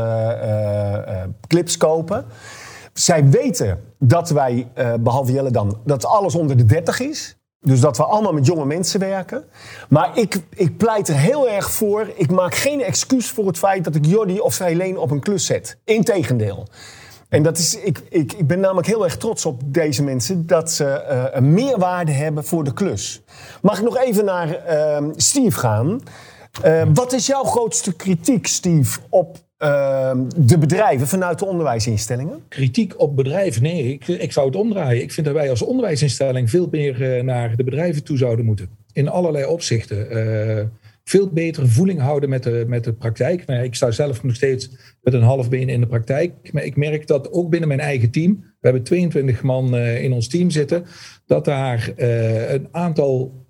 [1.47, 2.25] clips kopen.
[2.93, 4.67] Zij weten dat wij,
[4.99, 7.35] behalve Jelle dan, dat alles onder de 30 is.
[7.63, 9.43] Dus dat we allemaal met jonge mensen werken.
[9.89, 12.11] Maar ik, ik pleit er heel erg voor.
[12.15, 15.45] Ik maak geen excuus voor het feit dat ik Jordi of Helene op een klus
[15.45, 15.77] zet.
[15.85, 16.67] Integendeel.
[17.29, 20.71] En dat is, ik, ik, ik ben namelijk heel erg trots op deze mensen dat
[20.71, 23.21] ze uh, een meerwaarde hebben voor de klus.
[23.61, 26.01] Mag ik nog even naar uh, Steve gaan?
[26.65, 32.39] Uh, wat is jouw grootste kritiek, Steve, op uh, de bedrijven vanuit de onderwijsinstellingen?
[32.47, 33.61] Kritiek op bedrijven?
[33.61, 35.01] Nee, ik, ik zou het omdraaien.
[35.01, 38.69] Ik vind dat wij als onderwijsinstelling veel meer uh, naar de bedrijven toe zouden moeten.
[38.93, 40.17] In allerlei opzichten.
[40.17, 40.63] Uh,
[41.03, 43.45] veel betere voeling houden met de, met de praktijk.
[43.45, 44.69] Nou, ik sta zelf nog steeds
[45.01, 46.53] met een half been in de praktijk.
[46.53, 50.27] Maar ik merk dat ook binnen mijn eigen team, we hebben 22 man in ons
[50.27, 50.85] team zitten,
[51.25, 51.93] dat daar
[52.47, 53.40] een aantal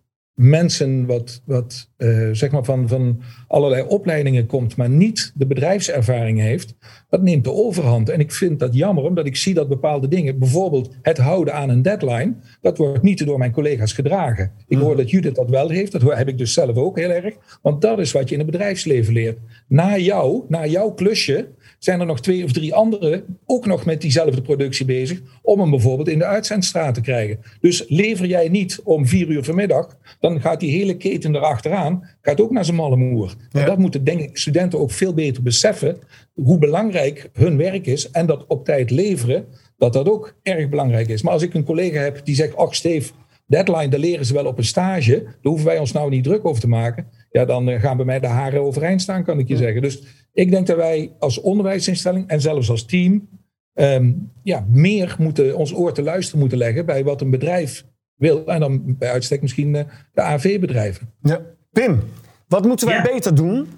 [0.42, 6.40] mensen wat, wat uh, zeg maar van, van allerlei opleidingen komt, maar niet de bedrijfservaring
[6.40, 6.76] heeft,
[7.10, 8.10] dat neemt de overhand.
[8.10, 11.70] En ik vind dat jammer, omdat ik zie dat bepaalde dingen, bijvoorbeeld het houden aan
[11.70, 14.52] een deadline, dat wordt niet door mijn collega's gedragen.
[14.68, 17.36] Ik hoor dat Judith dat wel heeft, dat heb ik dus zelf ook heel erg,
[17.62, 19.38] want dat is wat je in het bedrijfsleven leert.
[19.68, 21.48] Na jou, na jouw klusje,
[21.84, 25.70] zijn er nog twee of drie anderen ook nog met diezelfde productie bezig om hem
[25.70, 27.40] bijvoorbeeld in de uitzendstraat te krijgen.
[27.60, 32.42] Dus lever jij niet om vier uur vanmiddag, dan gaat die hele keten erachteraan, gaat
[32.42, 33.36] ook naar zijn malle moer.
[33.52, 35.98] En dat moeten denk ik studenten ook veel beter beseffen,
[36.34, 39.46] hoe belangrijk hun werk is en dat op tijd leveren,
[39.78, 41.22] dat dat ook erg belangrijk is.
[41.22, 43.12] Maar als ik een collega heb die zegt, ach Steve,
[43.48, 46.46] deadline, daar leren ze wel op een stage, daar hoeven wij ons nou niet druk
[46.46, 47.08] over te maken.
[47.32, 49.82] Ja, dan eh, gaan bij mij de haren overeind staan, kan ik je zeggen.
[49.82, 50.04] Dus
[50.34, 53.30] ik denk dat wij als onderwijsinstelling en zelfs als team
[53.74, 58.46] um, ja, meer moeten, ons oor te luisteren moeten leggen bij wat een bedrijf wil.
[58.46, 59.82] En dan bij uitstek misschien uh,
[60.14, 61.14] de AV-bedrijven.
[61.22, 61.40] Ja.
[61.72, 62.00] Pim,
[62.48, 63.02] wat moeten wij ja.
[63.02, 63.70] beter doen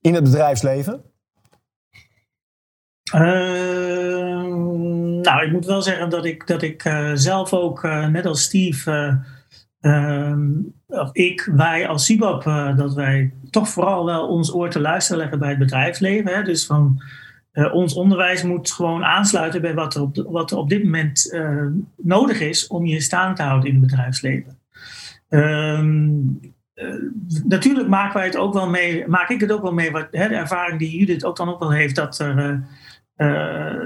[0.00, 1.02] in het bedrijfsleven?
[3.14, 3.20] Uh,
[5.22, 9.20] nou, ik moet wel zeggen dat ik, dat ik uh, zelf ook, net als Steve,
[10.86, 12.42] of ik, wij als CIBAP,
[12.76, 16.34] dat wij toch vooral wel ons oor te luisteren leggen bij het bedrijfsleven.
[16.34, 16.42] Hè?
[16.42, 17.02] Dus van
[17.52, 21.32] uh, ons onderwijs moet gewoon aansluiten bij wat er op, wat er op dit moment
[21.32, 21.66] uh,
[21.96, 24.58] nodig is om je staan te houden in het bedrijfsleven.
[25.30, 25.84] Uh,
[27.44, 30.28] natuurlijk maken wij het ook wel mee, maak ik het ook wel mee, wat, hè,
[30.28, 32.62] de ervaring die Judith ook dan ook wel heeft, dat er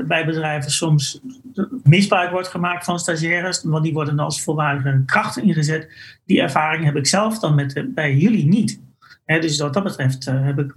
[0.06, 1.20] bij bedrijven soms
[1.82, 5.88] misbruik wordt gemaakt van stagiaires, want die worden als volwaardige krachten ingezet.
[6.24, 8.80] Die ervaring heb ik zelf dan met, bij jullie niet.
[9.24, 10.74] Dus wat dat betreft heb ik,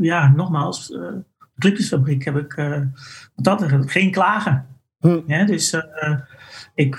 [0.00, 1.24] ja, nogmaals, de
[1.58, 2.54] clipjesfabriek heb ik,
[3.34, 4.66] wat dat betreft, geen klagen.
[5.26, 5.76] Ja, dus
[6.74, 6.98] ik,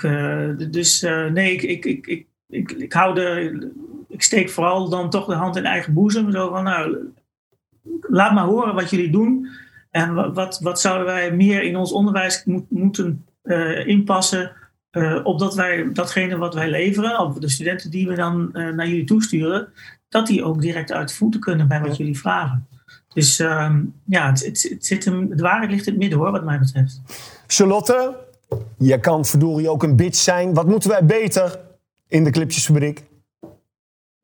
[0.70, 1.00] dus
[1.32, 3.70] nee, ik, ik, ik, ik, ik, ik hou de,
[4.08, 6.32] ik steek vooral dan toch de hand in eigen boezem.
[6.32, 7.12] Zo van, nou,
[8.00, 9.48] laat maar horen wat jullie doen.
[9.94, 14.52] En wat, wat zouden wij meer in ons onderwijs moeten uh, inpassen.
[14.92, 18.88] Uh, opdat wij datgene wat wij leveren, of de studenten die we dan uh, naar
[18.88, 19.68] jullie toesturen,
[20.08, 22.66] dat die ook direct uit voeten kunnen bij wat jullie vragen.
[23.12, 26.30] Dus uh, ja, het, het, het zit hem, de waarheid ligt in het midden hoor,
[26.30, 27.00] wat mij betreft.
[27.46, 28.16] Charlotte,
[28.78, 30.54] je kan verdorie ook een bitch zijn.
[30.54, 31.60] Wat moeten wij beter
[32.08, 33.02] in de clipjesfabriek?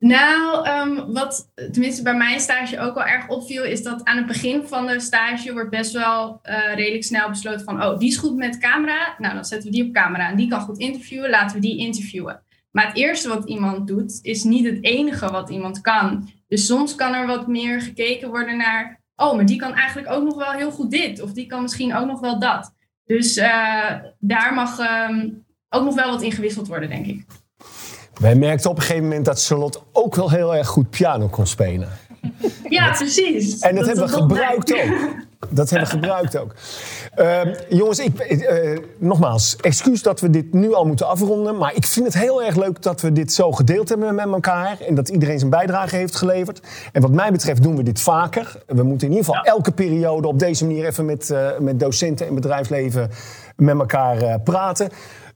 [0.00, 4.26] Nou, um, wat tenminste bij mijn stage ook wel erg opviel, is dat aan het
[4.26, 8.16] begin van de stage wordt best wel uh, redelijk snel besloten van, oh, die is
[8.16, 11.30] goed met camera, nou dan zetten we die op camera en die kan goed interviewen,
[11.30, 12.42] laten we die interviewen.
[12.70, 16.30] Maar het eerste wat iemand doet, is niet het enige wat iemand kan.
[16.48, 20.24] Dus soms kan er wat meer gekeken worden naar, oh, maar die kan eigenlijk ook
[20.24, 22.74] nog wel heel goed dit, of die kan misschien ook nog wel dat.
[23.04, 24.78] Dus uh, daar mag
[25.08, 27.24] um, ook nog wel wat ingewisseld worden, denk ik.
[28.20, 31.46] Wij merkten op een gegeven moment dat Charlotte ook wel heel erg goed piano kon
[31.46, 31.88] spelen.
[32.68, 33.58] Ja, precies.
[33.60, 35.08] En dat, hebben we gebruikt ook.
[35.48, 36.54] Dat hebben we gebruikt ook.
[37.18, 41.56] Uh, jongens, ik, uh, nogmaals, excuus dat we dit nu al moeten afronden.
[41.56, 44.80] Maar ik vind het heel erg leuk dat we dit zo gedeeld hebben met elkaar.
[44.80, 46.60] En dat iedereen zijn bijdrage heeft geleverd.
[46.92, 48.62] En wat mij betreft doen we dit vaker.
[48.66, 52.26] We moeten in ieder geval elke periode op deze manier even met, uh, met docenten
[52.26, 53.10] en bedrijfsleven
[53.56, 54.90] met elkaar praten.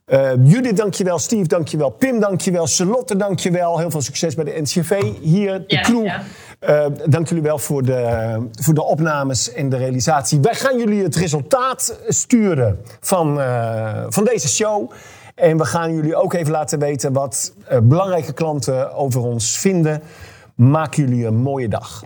[0.05, 1.19] Uh, Judith, dankjewel.
[1.19, 1.89] Steve, dankjewel.
[1.89, 2.65] Pim, dankjewel.
[2.65, 3.79] Charlotte, dankjewel.
[3.79, 5.01] Heel veel succes bij de NCV.
[5.21, 6.05] Hier, de ja, crew.
[6.05, 6.21] Ja.
[6.69, 10.39] Uh, dank jullie wel voor de, voor de opnames en de realisatie.
[10.39, 14.91] Wij gaan jullie het resultaat sturen van, uh, van deze show.
[15.35, 17.53] En we gaan jullie ook even laten weten wat
[17.83, 20.01] belangrijke klanten over ons vinden.
[20.55, 22.03] Maak jullie een mooie dag.